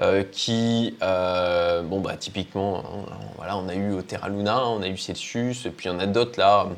Euh, 0.00 0.24
qui, 0.24 0.96
euh, 1.02 1.82
bon 1.82 2.00
bah 2.00 2.16
typiquement, 2.16 2.78
hein, 2.78 3.16
voilà, 3.36 3.58
on 3.58 3.68
a 3.68 3.74
eu 3.74 4.02
Terra 4.02 4.30
Luna, 4.30 4.54
hein, 4.54 4.68
on 4.78 4.80
a 4.80 4.88
eu 4.88 4.96
Celsius, 4.96 5.66
et 5.66 5.70
puis 5.70 5.90
en 5.90 5.98
a 5.98 6.06
d'autres 6.06 6.40
là, 6.40 6.68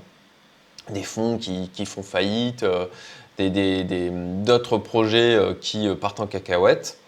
des 0.91 1.05
fonds 1.05 1.39
qui, 1.39 1.87
font 1.87 2.03
faillite, 2.03 2.65
euh, 2.65 2.87
d'autres 3.39 4.77
projets 4.77 5.39
qui 5.61 5.89
partent 6.01 6.19
en 6.19 6.27
cacahuète. 6.27 6.99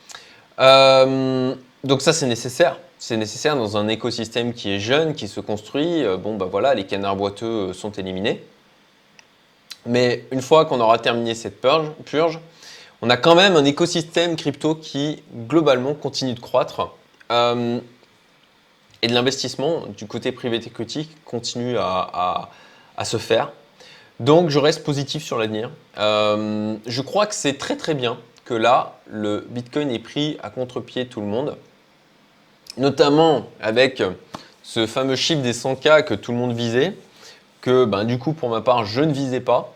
donc 0.59 2.01
ça 2.01 2.13
c'est 2.13 2.27
nécessaire, 2.27 2.79
c'est 3.07 3.17
nécessaire 3.17 3.57
dans 3.57 3.77
un 3.77 3.89
écosystème 3.89 4.55
qui 4.55 4.71
est 4.71 4.81
jeune, 4.81 5.15
qui 5.15 5.29
se 5.29 5.41
construit. 5.41 6.05
bon 6.23 6.37
bah 6.37 6.49
voilà, 6.51 6.75
les 6.75 6.87
canards 6.87 7.17
boiteux 7.17 7.73
sont 7.73 7.91
éliminés. 7.93 8.43
Mais 9.85 10.25
une 10.33 10.41
fois 10.41 10.65
qu'on 10.65 10.81
aura 10.81 10.99
terminé 10.99 11.35
cette 11.35 11.61
purge 11.61 12.41
on 13.03 13.11
a 13.11 13.19
quand 13.19 13.35
même 13.35 13.57
un 13.57 13.67
écosystème 13.67 14.35
crypto 14.35 14.75
qui 14.75 15.23
globalement 15.47 15.93
continue 15.93 16.33
de 16.33 16.41
croître. 16.41 16.95
Euh, 17.31 17.79
et 19.03 19.09
de 19.09 19.13
l'investissement 19.13 19.83
du 19.87 20.07
côté 20.07 20.33
privé 20.33 20.57
equity 20.57 21.11
continue 21.27 21.77
à, 21.77 22.49
se 23.05 23.19
faire. 23.19 23.53
Donc 24.21 24.49
je 24.49 24.59
reste 24.59 24.83
positif 24.83 25.23
sur 25.23 25.37
l'avenir. 25.37 25.71
Euh, 25.99 26.77
je 26.87 27.03
crois 27.03 27.27
que 27.27 27.35
c'est 27.35 27.59
très 27.59 27.77
très 27.77 27.93
bien 27.93 28.17
que 28.47 28.55
là, 28.55 28.99
le 29.07 29.47
Bitcoin 29.51 29.91
est 29.91 29.99
pris 29.99 30.39
à 30.43 30.49
contre-pied 30.49 31.07
tout 31.07 31.21
le 31.21 31.27
monde. 31.27 31.59
Notamment 32.77 33.47
avec 33.61 34.03
ce 34.65 34.87
fameux 34.87 35.15
chiffre 35.15 35.43
des 35.43 35.53
100K 35.53 36.05
que 36.05 36.15
tout 36.15 36.33
le 36.33 36.39
monde 36.39 36.55
visait, 36.55 36.95
que 37.61 37.85
ben, 37.85 38.05
du 38.05 38.19
coup 38.19 38.33
pour 38.33 38.49
ma 38.49 38.61
part 38.61 38.85
je 38.85 39.01
ne 39.01 39.13
visais 39.13 39.41
pas. 39.41 39.73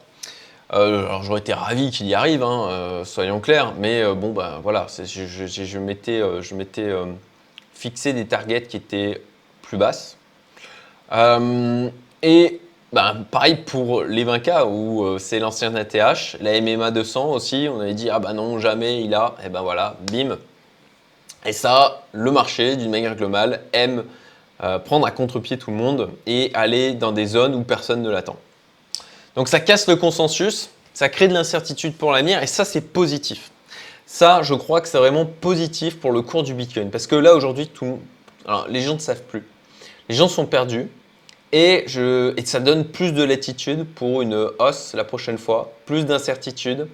Euh, 0.75 1.07
alors 1.07 1.23
j'aurais 1.23 1.41
été 1.41 1.55
ravi 1.55 1.91
qu'il 1.91 2.07
y 2.07 2.15
arrive, 2.15 2.43
hein, 2.43 2.69
euh, 2.69 3.05
soyons 3.05 3.41
clairs, 3.41 3.73
mais 3.79 4.03
euh, 4.03 4.15
bon 4.15 4.33
ben 4.33 4.61
voilà, 4.63 4.87
je, 4.99 5.27
je, 5.27 5.79
m'étais, 5.79 6.21
fixé 7.73 8.13
des 8.13 8.27
targets 8.27 8.63
qui 8.63 8.77
étaient 8.77 9.23
plus 9.63 9.79
basses. 9.79 10.17
et 11.13 12.61
ben, 12.93 13.25
pareil 13.31 13.57
pour 13.57 14.03
les 14.03 14.25
20K 14.25 14.67
où 14.67 15.19
c'est 15.19 15.39
l'ancien 15.39 15.75
ATH, 15.75 16.37
la 16.41 16.61
MMA 16.61 16.91
200 16.91 17.31
aussi, 17.31 17.69
on 17.71 17.81
avait 17.81 17.95
dit 17.95 18.11
ah 18.11 18.19
ben 18.19 18.35
non 18.35 18.59
jamais 18.59 19.03
il 19.03 19.15
a, 19.15 19.37
et 19.45 19.49
ben 19.49 19.63
voilà, 19.63 19.97
bim. 20.11 20.37
Et 21.47 21.53
ça, 21.53 22.03
le 22.13 22.31
marché 22.31 22.77
d'une 22.77 22.91
manière 22.91 23.17
globale 23.17 23.63
aime 23.73 24.05
prendre 24.85 25.07
à 25.07 25.11
contre-pied 25.13 25.57
tout 25.57 25.71
le 25.71 25.77
monde 25.77 26.11
et 26.27 26.51
aller 26.53 26.95
dans 26.95 27.13
des 27.13 27.27
zones 27.27 27.55
où 27.55 27.63
personne 27.63 28.03
ne 28.03 28.11
l'attend. 28.11 28.37
Donc 29.37 29.47
ça 29.47 29.61
casse 29.61 29.87
le 29.87 29.95
consensus, 29.95 30.71
ça 30.95 31.09
crée 31.09 31.29
de 31.29 31.33
l'incertitude 31.33 31.97
pour 31.97 32.11
l'avenir 32.11 32.43
et 32.43 32.49
ça 32.49 32.65
c'est 32.65 32.81
positif. 32.81 33.53
Ça, 34.05 34.43
je 34.43 34.55
crois 34.55 34.81
que 34.81 34.89
c'est 34.89 34.99
vraiment 34.99 35.27
positif 35.27 36.01
pour 36.01 36.11
le 36.11 36.23
cours 36.23 36.43
du 36.43 36.55
Bitcoin 36.55 36.91
parce 36.91 37.07
que 37.07 37.15
là 37.15 37.37
aujourd'hui, 37.37 37.71
les 38.69 38.81
gens 38.81 38.95
ne 38.95 38.99
savent 38.99 39.23
plus. 39.23 39.45
Les 40.09 40.17
gens 40.17 40.27
sont 40.27 40.47
perdus 40.47 40.89
et, 41.53 41.85
je... 41.87 42.35
et 42.37 42.45
ça 42.45 42.59
donne 42.59 42.85
plus 42.85 43.13
de 43.13 43.23
latitude 43.23 43.87
pour 43.95 44.23
une 44.23 44.51
hausse 44.59 44.95
la 44.95 45.05
prochaine 45.05 45.39
fois, 45.39 45.73
plus 45.87 46.05
d'incertitude 46.05 46.89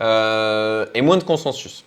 euh, 0.00 0.86
et 0.94 1.00
moins 1.00 1.16
de 1.16 1.24
consensus. 1.24 1.84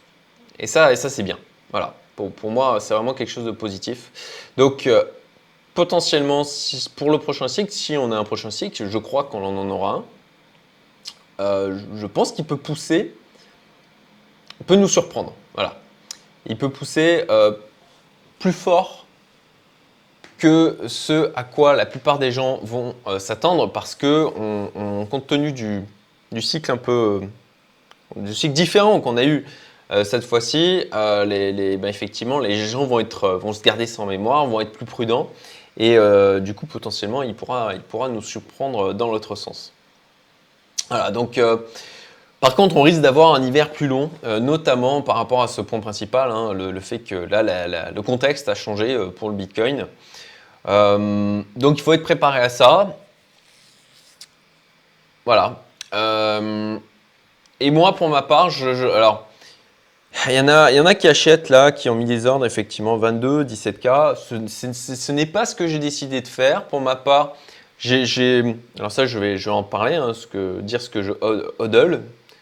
Et 0.57 0.67
ça, 0.67 0.93
et 0.93 0.95
ça 0.95 1.09
c'est 1.09 1.23
bien. 1.23 1.37
Voilà. 1.71 1.95
Pour, 2.15 2.31
pour 2.31 2.51
moi, 2.51 2.79
c'est 2.79 2.93
vraiment 2.93 3.13
quelque 3.13 3.29
chose 3.29 3.45
de 3.45 3.51
positif. 3.51 4.11
Donc, 4.57 4.85
euh, 4.87 5.03
potentiellement, 5.73 6.43
pour 6.95 7.09
le 7.09 7.17
prochain 7.17 7.47
cycle, 7.47 7.71
si 7.71 7.97
on 7.97 8.11
a 8.11 8.17
un 8.17 8.23
prochain 8.23 8.51
cycle, 8.51 8.87
je 8.87 8.97
crois 8.97 9.23
qu'on 9.23 9.43
en 9.43 9.69
aura 9.69 9.93
un, 9.93 10.03
euh, 11.39 11.79
je 11.95 12.05
pense 12.05 12.31
qu'il 12.31 12.45
peut 12.45 12.57
pousser, 12.57 13.15
peut 14.67 14.75
nous 14.75 14.89
surprendre. 14.89 15.33
Voilà. 15.53 15.79
Il 16.45 16.57
peut 16.57 16.69
pousser 16.69 17.25
euh, 17.29 17.53
plus 18.39 18.53
fort 18.53 19.05
que 20.37 20.79
ce 20.87 21.31
à 21.35 21.43
quoi 21.43 21.75
la 21.75 21.85
plupart 21.85 22.17
des 22.17 22.31
gens 22.31 22.59
vont 22.63 22.95
s'attendre 23.19 23.71
parce 23.71 23.93
que, 23.93 24.25
compte 25.05 25.27
tenu 25.27 25.51
du, 25.51 25.85
cycle 26.41 26.71
un 26.71 26.77
peu, 26.77 27.21
du 28.15 28.33
cycle 28.33 28.53
différent 28.53 28.99
qu'on 29.01 29.17
a 29.17 29.23
eu 29.23 29.45
cette 30.03 30.23
fois-ci, 30.23 30.85
les, 31.25 31.77
ben, 31.77 31.87
effectivement, 31.87 32.39
les 32.39 32.55
gens 32.55 32.85
vont, 32.85 33.03
vont 33.21 33.53
se 33.53 33.61
garder 33.61 33.85
sans 33.85 34.05
mémoire, 34.05 34.45
vont 34.45 34.61
être 34.61 34.71
plus 34.71 34.85
prudents 34.85 35.29
et 35.77 35.97
euh, 35.97 36.39
du 36.39 36.53
coup, 36.53 36.65
potentiellement, 36.65 37.23
il 37.23 37.33
pourra, 37.33 37.73
nous 38.09 38.21
surprendre 38.21 38.93
dans 38.93 39.09
l'autre 39.09 39.35
sens. 39.35 39.71
Voilà, 40.89 41.11
donc 41.11 41.37
euh, 41.37 41.57
par 42.41 42.55
contre, 42.55 42.75
on 42.75 42.81
risque 42.81 43.01
d'avoir 43.01 43.33
un 43.35 43.43
hiver 43.43 43.71
plus 43.71 43.87
long, 43.87 44.11
euh, 44.25 44.39
notamment 44.39 45.01
par 45.01 45.15
rapport 45.15 45.41
à 45.41 45.47
ce 45.47 45.61
point 45.61 45.79
principal, 45.79 46.31
hein, 46.31 46.53
le, 46.53 46.79
fait 46.79 46.99
que 46.99 47.15
là, 47.15 47.41
le 47.91 48.01
contexte 48.01 48.49
a 48.49 48.55
changé 48.55 48.97
pour 49.15 49.29
le 49.29 49.35
Bitcoin. 49.35 49.87
donc 50.65 51.77
il 51.77 51.81
faut 51.81 51.93
être 51.93 52.03
préparé 52.03 52.39
à 52.39 52.49
ça. 52.49 52.97
Voilà. 55.23 55.61
et 57.59 57.71
moi, 57.71 57.95
pour 57.95 58.09
ma 58.09 58.23
part, 58.23 58.49
je, 58.49 58.67
alors, 58.67 59.27
il 60.27 60.33
y, 60.33 60.39
en 60.39 60.47
a, 60.47 60.71
il 60.71 60.77
y 60.77 60.79
en 60.79 60.85
a 60.85 60.93
qui 60.93 61.07
achètent 61.07 61.49
là, 61.49 61.71
qui 61.71 61.89
ont 61.89 61.95
mis 61.95 62.05
des 62.05 62.25
ordres, 62.25 62.45
effectivement, 62.45 62.97
22, 62.97 63.43
17K. 63.43 64.15
Ce, 64.47 65.11
n'est 65.11 65.25
pas 65.25 65.45
ce 65.45 65.55
que 65.55 65.67
j'ai 65.67 65.79
décidé 65.79 66.21
de 66.21 66.27
faire. 66.27 66.65
Pour 66.65 66.81
ma 66.81 66.95
part. 66.95 67.35
Alors, 67.83 68.91
ça, 68.91 69.07
je 69.07 69.17
vais, 69.17 69.37
je 69.37 69.45
vais 69.49 69.55
en 69.55 69.63
parler, 69.63 69.95
hein, 69.95 70.13
ce 70.13 70.59
dire 70.59 70.81
ce 70.81 70.89
que 70.89 71.01
je 71.01 71.13
hodl, 71.57 72.01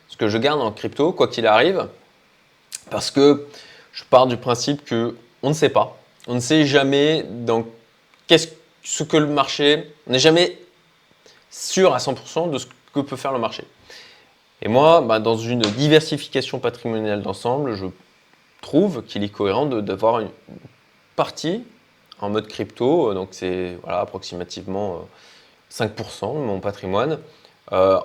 ce 0.10 0.18
que 0.18 0.28
je 0.28 0.38
garde 0.38 0.60
en 0.60 0.72
crypto, 0.72 1.14
quoi 1.14 1.30
qu'il 1.30 1.48
arrive. 1.48 1.88
Parce 2.90 3.12
que 3.12 3.48
je 3.94 4.04
pars 4.04 4.28
du 4.28 4.36
principe 4.36 4.84
que 4.84 5.16
on 5.42 5.50
ne 5.50 5.54
sait 5.54 5.70
pas. 5.70 5.98
On 6.28 6.36
ne 6.36 6.40
sait 6.42 6.66
jamais 6.66 7.26
dans 7.30 7.66
qu'est-ce 8.28 8.50
ce 8.84 9.04
que 9.04 9.18
le 9.18 9.28
marché. 9.28 9.94
On 10.08 10.12
n'est 10.12 10.20
jamais 10.20 10.58
sûr 11.52 11.94
à 11.94 12.00
100% 12.00 12.52
de 12.52 12.58
ce 12.58 12.66
que 12.94 13.00
peut 13.00 13.16
faire 13.16 13.32
le 13.32 13.40
marché. 13.40 13.64
Et 14.62 14.68
moi, 14.68 15.02
bah, 15.02 15.20
dans 15.20 15.38
une 15.38 15.62
diversification 15.62 16.60
patrimoniale 16.60 17.22
d'ensemble, 17.22 17.76
je 17.76 17.86
trouve 18.62 19.04
qu'il 19.04 19.24
est 19.24 19.30
cohérent 19.30 19.66
d'avoir 19.66 20.20
une 20.20 20.30
partie 21.16 21.64
en 22.22 22.30
mode 22.30 22.48
crypto, 22.48 23.14
donc 23.14 23.30
c'est 23.32 23.78
voilà, 23.84 24.02
approximativement 24.02 25.08
5% 25.72 25.86
euh, 25.86 26.40
de 26.40 26.46
mon 26.46 26.60
patrimoine, 26.60 27.20
euh, 27.72 28.00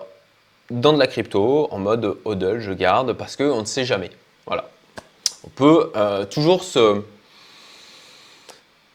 dans 0.71 0.93
de 0.93 0.99
la 0.99 1.07
crypto, 1.07 1.69
en 1.71 1.79
mode 1.79 2.17
hodl, 2.25 2.61
je 2.61 2.73
garde, 2.73 3.13
parce 3.15 3.37
qu'on 3.37 3.61
ne 3.61 3.67
sait 3.67 3.85
jamais. 3.85 4.11
Voilà. 4.47 4.71
On 5.45 5.51
peut 5.51 5.91
euh, 5.97 6.25
toujours 6.25 6.63
se... 6.63 7.03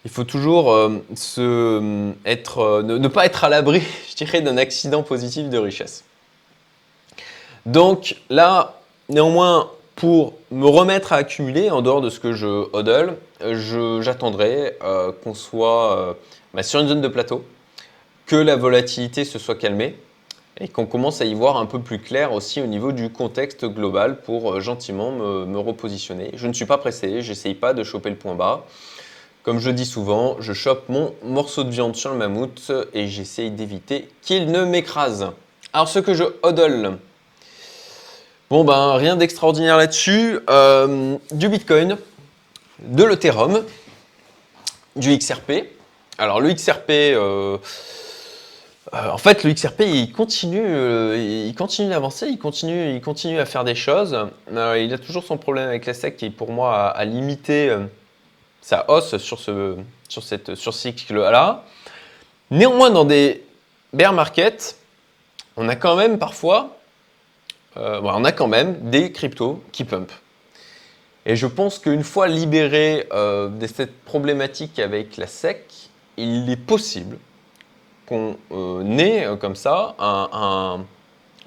Il 0.05 0.11
faut 0.11 0.23
toujours 0.23 0.73
se, 1.13 2.13
être, 2.25 2.81
ne, 2.83 3.07
pas 3.09 3.25
être 3.25 3.43
à 3.43 3.49
l'abri, 3.49 3.83
je 4.09 4.15
dirais, 4.15 4.41
d'un 4.41 4.55
accident 4.55 5.03
positif 5.03 5.49
de 5.49 5.57
richesse. 5.57 6.05
Donc 7.69 8.15
là, 8.31 8.79
néanmoins, 9.09 9.69
pour 9.95 10.33
me 10.49 10.65
remettre 10.65 11.13
à 11.13 11.17
accumuler, 11.17 11.69
en 11.69 11.83
dehors 11.83 12.01
de 12.01 12.09
ce 12.09 12.19
que 12.19 12.33
je 12.33 12.47
hodl, 12.73 13.15
j'attendrai 14.01 14.75
euh, 14.83 15.11
qu'on 15.23 15.35
soit 15.35 15.95
euh, 15.95 16.13
bah, 16.55 16.63
sur 16.63 16.79
une 16.79 16.87
zone 16.87 17.01
de 17.01 17.07
plateau, 17.07 17.45
que 18.25 18.35
la 18.35 18.55
volatilité 18.55 19.23
se 19.23 19.37
soit 19.37 19.53
calmée 19.53 19.95
et 20.59 20.67
qu'on 20.67 20.87
commence 20.87 21.21
à 21.21 21.25
y 21.25 21.35
voir 21.35 21.57
un 21.57 21.67
peu 21.67 21.77
plus 21.77 21.99
clair 21.99 22.33
aussi 22.33 22.59
au 22.59 22.65
niveau 22.65 22.91
du 22.91 23.11
contexte 23.11 23.65
global 23.65 24.21
pour 24.21 24.53
euh, 24.53 24.59
gentiment 24.61 25.11
me, 25.11 25.59
repositionner. 25.59 26.31
Je 26.33 26.47
ne 26.47 26.53
suis 26.53 26.65
pas 26.65 26.79
pressé, 26.79 27.21
j'essaye 27.21 27.53
pas 27.53 27.75
de 27.75 27.83
choper 27.83 28.09
le 28.09 28.15
point 28.15 28.33
bas. 28.33 28.65
Comme 29.43 29.59
je 29.59 29.69
dis 29.69 29.85
souvent, 29.85 30.37
je 30.39 30.53
chope 30.53 30.89
mon 30.89 31.13
morceau 31.23 31.63
de 31.63 31.69
viande 31.69 31.95
sur 31.95 32.09
le 32.09 32.17
mammouth 32.17 32.71
et 32.95 33.07
j'essaye 33.07 33.51
d'éviter 33.51 34.09
qu'il 34.23 34.51
ne 34.51 34.63
m'écrase. 34.63 35.27
Alors 35.71 35.87
ce 35.87 35.99
que 35.99 36.15
je 36.15 36.23
hodl, 36.41 36.97
bon 38.49 38.63
ben 38.63 38.95
rien 38.95 39.15
d'extraordinaire 39.15 39.77
là-dessus, 39.77 40.39
du 41.31 41.49
Bitcoin, 41.49 41.97
de 42.79 43.03
l'Ethereum, 43.03 43.63
du 44.95 45.17
XRP. 45.17 45.65
Alors 46.17 46.41
le 46.41 46.53
XRP, 46.53 46.89
euh, 46.89 47.57
euh, 48.93 49.09
en 49.09 49.17
fait 49.17 49.43
le 49.43 49.53
XRP 49.53 49.81
il 49.81 50.11
continue, 50.11 50.61
euh, 50.61 51.45
il 51.47 51.55
continue 51.55 51.89
d'avancer, 51.89 52.27
il 52.27 52.37
continue, 52.37 52.93
il 52.93 53.01
continue 53.01 53.39
à 53.39 53.45
faire 53.45 53.63
des 53.63 53.75
choses. 53.75 54.17
il 54.51 54.93
a 54.93 54.97
toujours 54.97 55.23
son 55.23 55.37
problème 55.37 55.69
avec 55.69 55.85
la 55.85 55.93
SEC 55.93 56.17
qui 56.17 56.29
pour 56.29 56.51
moi 56.51 56.89
a, 56.89 57.05
limité 57.05 57.73
sa 58.61 58.89
hausse 58.89 59.17
sur 59.17 59.39
ce, 59.39 59.77
sur 60.09 60.23
cette, 60.23 60.55
sur 60.55 60.73
ce 60.73 60.81
cycle-là. 60.81 61.63
Néanmoins 62.51 62.89
dans 62.89 63.05
des 63.05 63.43
bear 63.93 64.11
markets, 64.11 64.75
on 65.55 65.69
a 65.69 65.75
quand 65.75 65.95
même 65.95 66.17
parfois, 66.19 66.78
on 67.75 68.23
a 68.23 68.31
quand 68.31 68.47
même 68.47 68.89
des 68.89 69.11
cryptos 69.11 69.63
qui 69.71 69.85
pump. 69.85 70.11
Et 71.25 71.35
je 71.35 71.45
pense 71.45 71.79
qu'une 71.79 72.03
fois 72.03 72.27
libéré 72.27 73.07
euh, 73.11 73.49
de 73.49 73.67
cette 73.67 74.03
problématique 74.03 74.79
avec 74.79 75.17
la 75.17 75.27
SEC, 75.27 75.63
il 76.17 76.49
est 76.49 76.57
possible 76.57 77.17
qu'on 78.07 78.37
euh, 78.51 78.97
ait 78.97 79.25
euh, 79.25 79.35
comme 79.35 79.55
ça 79.55 79.95
un, 79.99 80.83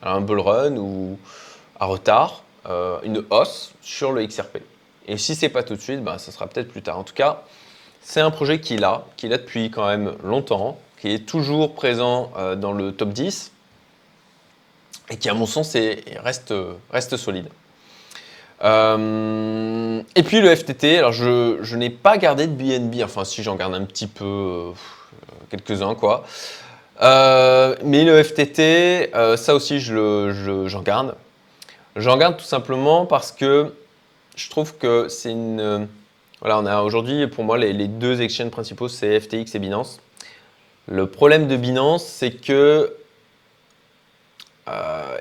un, 0.03 0.21
bull 0.21 0.41
run 0.41 0.77
ou 0.77 1.19
un 1.81 1.87
retard, 1.87 2.45
une 3.03 3.25
hausse 3.31 3.73
sur 3.81 4.13
le 4.13 4.25
XRP. 4.25 4.59
Et 5.09 5.17
si 5.17 5.35
c'est 5.35 5.49
pas 5.49 5.65
tout 5.65 5.75
de 5.75 5.81
suite, 5.81 6.05
ben, 6.05 6.19
ça 6.19 6.31
sera 6.31 6.47
peut-être 6.47 6.69
plus 6.69 6.83
tard. 6.83 6.99
En 6.99 7.05
tout 7.05 7.15
cas, 7.15 7.43
c'est 8.03 8.21
un 8.21 8.31
projet 8.31 8.61
qu'il 8.61 8.85
a, 8.85 9.05
qu'il 9.17 9.33
a 9.33 9.39
depuis 9.39 9.71
quand 9.71 9.87
même 9.89 10.15
longtemps, 10.23 10.79
qui 11.01 11.13
est 11.13 11.27
toujours 11.27 11.75
présent 11.75 12.31
dans 12.57 12.71
le 12.73 12.93
top 12.93 13.09
10 13.09 13.52
et 15.11 15.17
qui, 15.17 15.29
à 15.29 15.35
mon 15.35 15.47
sens, 15.47 15.77
reste, 16.23 17.17
solide. 17.17 17.49
Euh, 18.65 20.03
et 20.15 20.23
puis 20.23 20.41
le 20.41 20.55
FTT, 20.55 20.99
alors 20.99 21.13
je, 21.13 21.77
n'ai 21.77 21.91
pas 21.91 22.17
gardé 22.17 22.47
de 22.47 22.53
BNB, 22.53 23.03
enfin 23.03 23.25
si 23.25 23.43
j'en 23.43 23.57
garde 23.57 23.75
un 23.75 23.85
petit 23.85 24.07
peu, 24.07 24.25
euh, 24.25 24.71
quelques-uns 25.51 25.95
quoi. 25.95 26.25
Euh, 27.03 27.75
mais 27.83 28.05
le 28.05 28.23
FTT, 28.23 29.11
ça 29.37 29.55
aussi 29.55 29.81
je 29.81 30.65
j'en 30.67 30.83
garde. 30.83 31.17
J'en 31.97 32.17
garde 32.17 32.37
tout 32.37 32.45
simplement 32.45 33.05
parce 33.05 33.33
que 33.33 33.75
je 34.37 34.49
trouve 34.49 34.77
que 34.77 35.09
c'est 35.09 35.31
une... 35.31 35.89
voilà, 36.41 36.59
on 36.59 36.65
a 36.65 36.83
aujourd'hui 36.83 37.27
pour 37.27 37.45
moi 37.45 37.59
les, 37.59 37.89
deux 37.89 38.23
exchanges 38.23 38.51
principaux, 38.51 38.89
c'est 38.89 39.21
FTX 39.21 39.55
et 39.55 39.59
Binance. 39.59 40.01
Le 40.87 41.07
problème 41.07 41.49
de 41.49 41.57
Binance, 41.57 42.05
c'est 42.05 42.33
que 42.33 42.95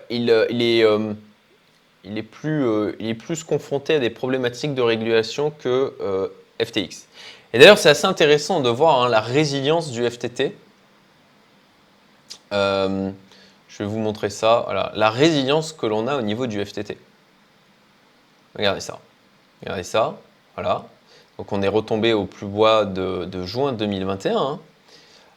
il, 0.09 0.29
est 0.29 2.23
plus, 2.23 2.65
euh, 2.65 3.35
confronté 3.47 3.95
à 3.95 3.99
des 3.99 4.09
problématiques 4.09 4.73
de 4.73 4.81
régulation 4.81 5.51
que 5.51 5.93
euh, 6.01 6.27
FTX. 6.63 7.07
Et 7.53 7.59
d'ailleurs, 7.59 7.77
c'est 7.77 7.89
assez 7.89 8.05
intéressant 8.05 8.61
de 8.61 8.69
voir 8.69 9.01
hein, 9.01 9.09
la 9.09 9.21
résilience 9.21 9.91
du 9.91 10.09
FTT. 10.09 10.55
Euh, 12.53 13.11
je 13.67 13.77
vais 13.79 13.85
vous 13.85 13.99
montrer 13.99 14.29
ça. 14.29 14.91
La 14.95 15.09
résilience 15.09 15.73
que 15.73 15.85
l'on 15.85 16.07
a 16.07 16.17
au 16.17 16.21
niveau 16.21 16.47
du 16.47 16.63
FTT. 16.63 16.97
Regardez 18.55 18.81
ça. 18.81 18.99
Regardez 19.61 19.83
ça. 19.83 20.17
Voilà. 20.55 20.83
Donc 21.37 21.51
on 21.53 21.61
est 21.61 21.67
retombé 21.67 22.13
au 22.13 22.25
plus 22.25 22.47
bas 22.47 22.85
de, 22.85 23.45
juin 23.45 23.71
2021. 23.73 24.59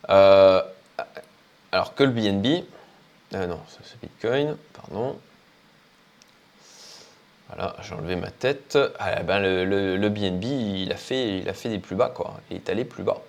Hein. 0.09 0.63
alors 1.73 1.95
que 1.95 2.03
le 2.03 2.11
BNB, 2.11 2.65
non, 3.35 3.61
c'est 3.69 4.01
Bitcoin, 4.01 4.57
pardon. 4.73 5.17
Voilà, 7.49 7.77
j'ai 7.83 7.95
enlevé 7.95 8.17
ma 8.17 8.31
tête. 8.31 8.79
Ah, 8.99 9.23
ben 9.23 9.41
le, 9.41 10.09
BNB, 10.09 10.45
il 10.45 10.93
a, 10.93 10.97
fait, 10.97 11.39
il 11.39 11.49
a 11.49 11.53
fait 11.53 11.69
des 11.69 11.79
plus 11.79 11.97
bas, 11.97 12.09
quoi. 12.09 12.41
Il 12.51 12.57
est 12.57 12.69
allé 12.69 12.85
plus 12.85 13.03
bas. 13.03 13.23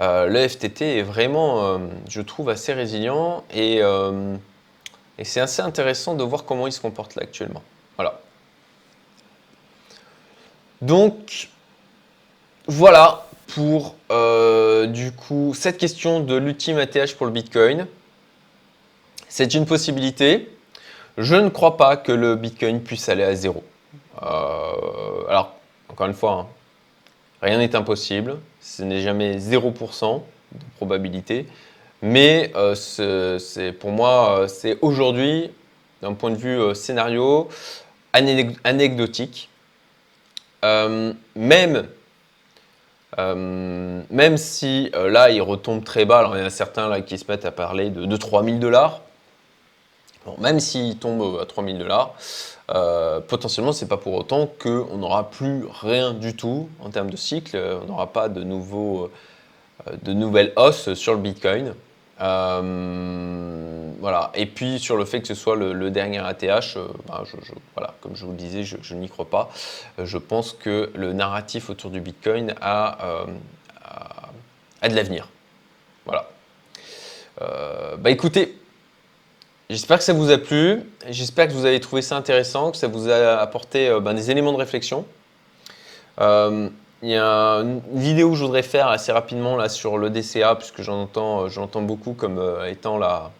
Euh, 0.00 0.26
le 0.26 0.46
FTT 0.46 0.98
est 0.98 1.02
vraiment, 1.02 1.64
euh, 1.64 1.78
je 2.08 2.20
trouve, 2.20 2.50
assez 2.50 2.72
résilient 2.72 3.44
euh, 3.56 4.36
et 5.18 5.24
c'est 5.24 5.40
assez 5.40 5.62
intéressant 5.62 6.14
de 6.14 6.22
voir 6.22 6.44
comment 6.44 6.66
il 6.66 6.72
se 6.72 6.80
comporte 6.80 7.14
là 7.14 7.22
actuellement. 7.22 7.62
Voilà. 7.96 8.20
Donc, 10.82 11.48
voilà 12.66 13.26
pour 13.46 13.94
du 14.88 15.12
coup 15.12 15.54
cette 15.54 15.78
question 15.78 16.20
de 16.20 16.36
l'ultime 16.36 16.78
ATH 16.78 17.14
pour 17.16 17.26
le 17.26 17.32
Bitcoin. 17.32 17.86
C'est 19.28 19.54
une 19.54 19.66
possibilité. 19.66 20.48
Je 21.18 21.34
ne 21.34 21.48
crois 21.48 21.76
pas 21.76 21.96
que 21.96 22.12
le 22.12 22.36
Bitcoin 22.36 22.82
puisse 22.82 23.08
aller 23.08 23.24
à 23.24 23.34
zéro. 23.34 23.64
Euh, 24.22 25.28
alors, 25.28 25.54
encore 25.88 26.06
une 26.06 26.14
fois, 26.14 26.32
hein, 26.32 26.46
rien 27.42 27.58
n'est 27.58 27.74
impossible. 27.74 28.38
Ce 28.60 28.82
n'est 28.82 29.00
jamais 29.00 29.38
0% 29.38 30.22
de 30.52 30.64
probabilité. 30.76 31.46
Mais 32.02 32.52
euh, 32.54 33.72
pour 33.80 33.90
moi, 33.90 34.40
euh, 34.40 34.48
c'est 34.48 34.78
aujourd'hui, 34.82 35.50
d'un 36.02 36.12
point 36.12 36.30
de 36.30 36.36
vue 36.36 36.74
scénario, 36.74 37.48
anecdotique. 38.12 39.48
même 40.62 41.16
si 44.36 44.90
là, 44.94 45.30
il 45.30 45.40
retombe 45.40 45.82
très 45.84 46.04
bas, 46.04 46.18
alors 46.18 46.36
il 46.36 46.40
y 46.40 46.42
en 46.42 46.46
a 46.46 46.50
certains 46.50 47.00
qui 47.00 47.18
se 47.18 47.24
mettent 47.28 47.46
à 47.46 47.50
parler 47.50 47.90
de, 47.90 48.04
de 48.04 48.16
3000 48.16 48.60
dollars, 48.60 49.00
même 50.38 50.60
s'il 50.60 50.98
tombe 50.98 51.38
à 51.40 51.46
3000 51.46 51.78
dollars, 51.78 52.14
euh, 52.74 53.20
potentiellement, 53.20 53.72
c'est 53.72 53.86
pas 53.86 53.96
pour 53.96 54.14
autant 54.14 54.46
qu'on 54.46 54.96
n'aura 54.96 55.30
plus 55.30 55.64
rien 55.80 56.12
du 56.12 56.34
tout 56.34 56.68
en 56.80 56.90
termes 56.90 57.10
de 57.10 57.16
cycle. 57.16 57.56
On 57.82 57.86
n'aura 57.86 58.12
pas 58.12 58.28
de, 58.28 58.42
nouveaux, 58.42 59.10
euh, 59.86 59.92
de 60.02 60.12
nouvelles 60.12 60.52
hausses 60.56 60.94
sur 60.94 61.12
le 61.14 61.20
Bitcoin. 61.20 61.74
Euh, 62.20 63.92
voilà. 64.00 64.32
Et 64.34 64.46
puis 64.46 64.78
sur 64.78 64.96
le 64.96 65.04
fait 65.04 65.20
que 65.20 65.28
ce 65.28 65.34
soit 65.34 65.54
le, 65.54 65.90
dernier 65.90 66.18
ATH, 66.18 66.76
ben, 67.06 67.22
voilà, 67.74 67.94
comme 68.00 68.16
je 68.16 68.24
vous 68.24 68.32
le 68.32 68.36
disais, 68.36 68.64
je, 68.64 68.94
n'y 68.94 69.08
crois 69.08 69.28
pas. 69.30 69.50
je 69.98 70.18
pense 70.18 70.52
que 70.52 70.90
le 70.94 71.12
narratif 71.12 71.70
autour 71.70 71.90
du 71.90 72.00
Bitcoin 72.00 72.54
a, 72.60 73.26
a 74.82 74.88
de 74.88 74.94
l'avenir. 74.94 75.28
Voilà. 76.04 76.28
bah 77.98 78.10
écoutez, 78.10 78.56
J'espère 79.68 79.98
que 79.98 80.04
ça 80.04 80.12
vous 80.12 80.30
a 80.30 80.38
plu. 80.38 80.84
J'espère 81.10 81.48
que 81.48 81.52
vous 81.52 81.64
avez 81.64 81.80
trouvé 81.80 82.00
ça 82.00 82.16
intéressant, 82.16 82.70
que 82.70 82.76
ça 82.76 82.86
vous 82.86 83.08
a 83.08 83.38
apporté 83.38 83.88
euh, 83.88 83.98
ben, 83.98 84.14
des 84.14 84.30
éléments 84.30 84.52
de 84.52 84.58
réflexion. 84.58 85.04
Euh, 86.20 86.68
il 87.02 87.10
y 87.10 87.16
a 87.16 87.56
une 87.56 87.80
vidéo 87.92 88.30
que 88.30 88.36
je 88.36 88.44
voudrais 88.44 88.62
faire 88.62 88.86
assez 88.86 89.10
rapidement 89.10 89.56
là, 89.56 89.68
sur 89.68 89.98
le 89.98 90.08
DCA, 90.08 90.54
puisque 90.54 90.82
j'en 90.82 91.02
entends, 91.02 91.46
euh, 91.46 91.80
beaucoup 91.80 92.12
comme 92.12 92.40
étant 92.68 92.96
la, 92.96 93.32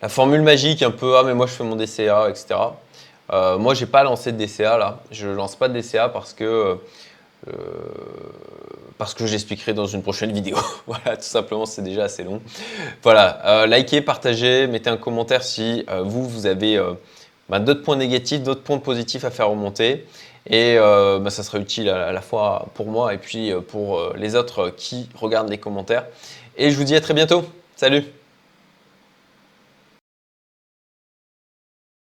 la, 0.00 0.08
formule 0.08 0.40
magique, 0.40 0.82
un 0.82 0.90
peu 0.90 1.18
Ah, 1.18 1.22
mais 1.22 1.34
moi 1.34 1.46
je 1.46 1.52
fais 1.52 1.64
mon 1.64 1.76
DCA, 1.76 2.30
etc. 2.30 2.58
moi, 3.58 3.74
j'ai 3.74 3.86
pas 3.86 4.04
lancé 4.04 4.32
de 4.32 4.42
DCA 4.42 4.78
là. 4.78 5.00
Je 5.10 5.28
lance 5.28 5.54
pas 5.54 5.68
de 5.68 5.78
DCA 5.78 6.08
parce 6.08 6.32
que 6.32 6.78
Euh, 7.48 7.52
parce 8.98 9.14
que 9.14 9.26
j'expliquerai 9.26 9.74
dans 9.74 9.86
une 9.86 10.02
prochaine 10.02 10.32
vidéo. 10.32 10.56
voilà, 10.86 11.16
tout 11.16 11.22
simplement, 11.22 11.66
c'est 11.66 11.82
déjà 11.82 12.04
assez 12.04 12.22
long. 12.22 12.40
Voilà, 13.02 13.66
likez, 13.66 14.00
partagez, 14.00 14.66
mettez 14.66 14.90
un 14.90 14.96
commentaire 14.96 15.42
si 15.42 15.84
vous, 16.04 16.28
vous 16.28 16.46
avez 16.46 16.80
bah, 17.48 17.58
d'autres 17.58 17.82
points 17.82 17.96
négatifs, 17.96 18.42
d'autres 18.42 18.62
points 18.62 18.78
positifs 18.78 19.24
à 19.24 19.30
faire 19.30 19.48
remonter. 19.48 20.06
Et 20.48 20.76
bah, 20.76 21.30
ça 21.30 21.42
sera 21.42 21.58
utile 21.58 21.88
à 21.88 22.12
la 22.12 22.20
fois 22.20 22.68
pour 22.74 22.86
moi 22.86 23.12
et 23.12 23.18
puis 23.18 23.52
pour 23.68 24.12
les 24.14 24.36
autres 24.36 24.70
qui 24.70 25.08
regardent 25.16 25.50
les 25.50 25.58
commentaires. 25.58 26.04
Et 26.56 26.70
je 26.70 26.76
vous 26.76 26.84
dis 26.84 26.94
à 26.94 27.00
très 27.00 27.14
bientôt. 27.14 27.44
Salut 27.74 28.04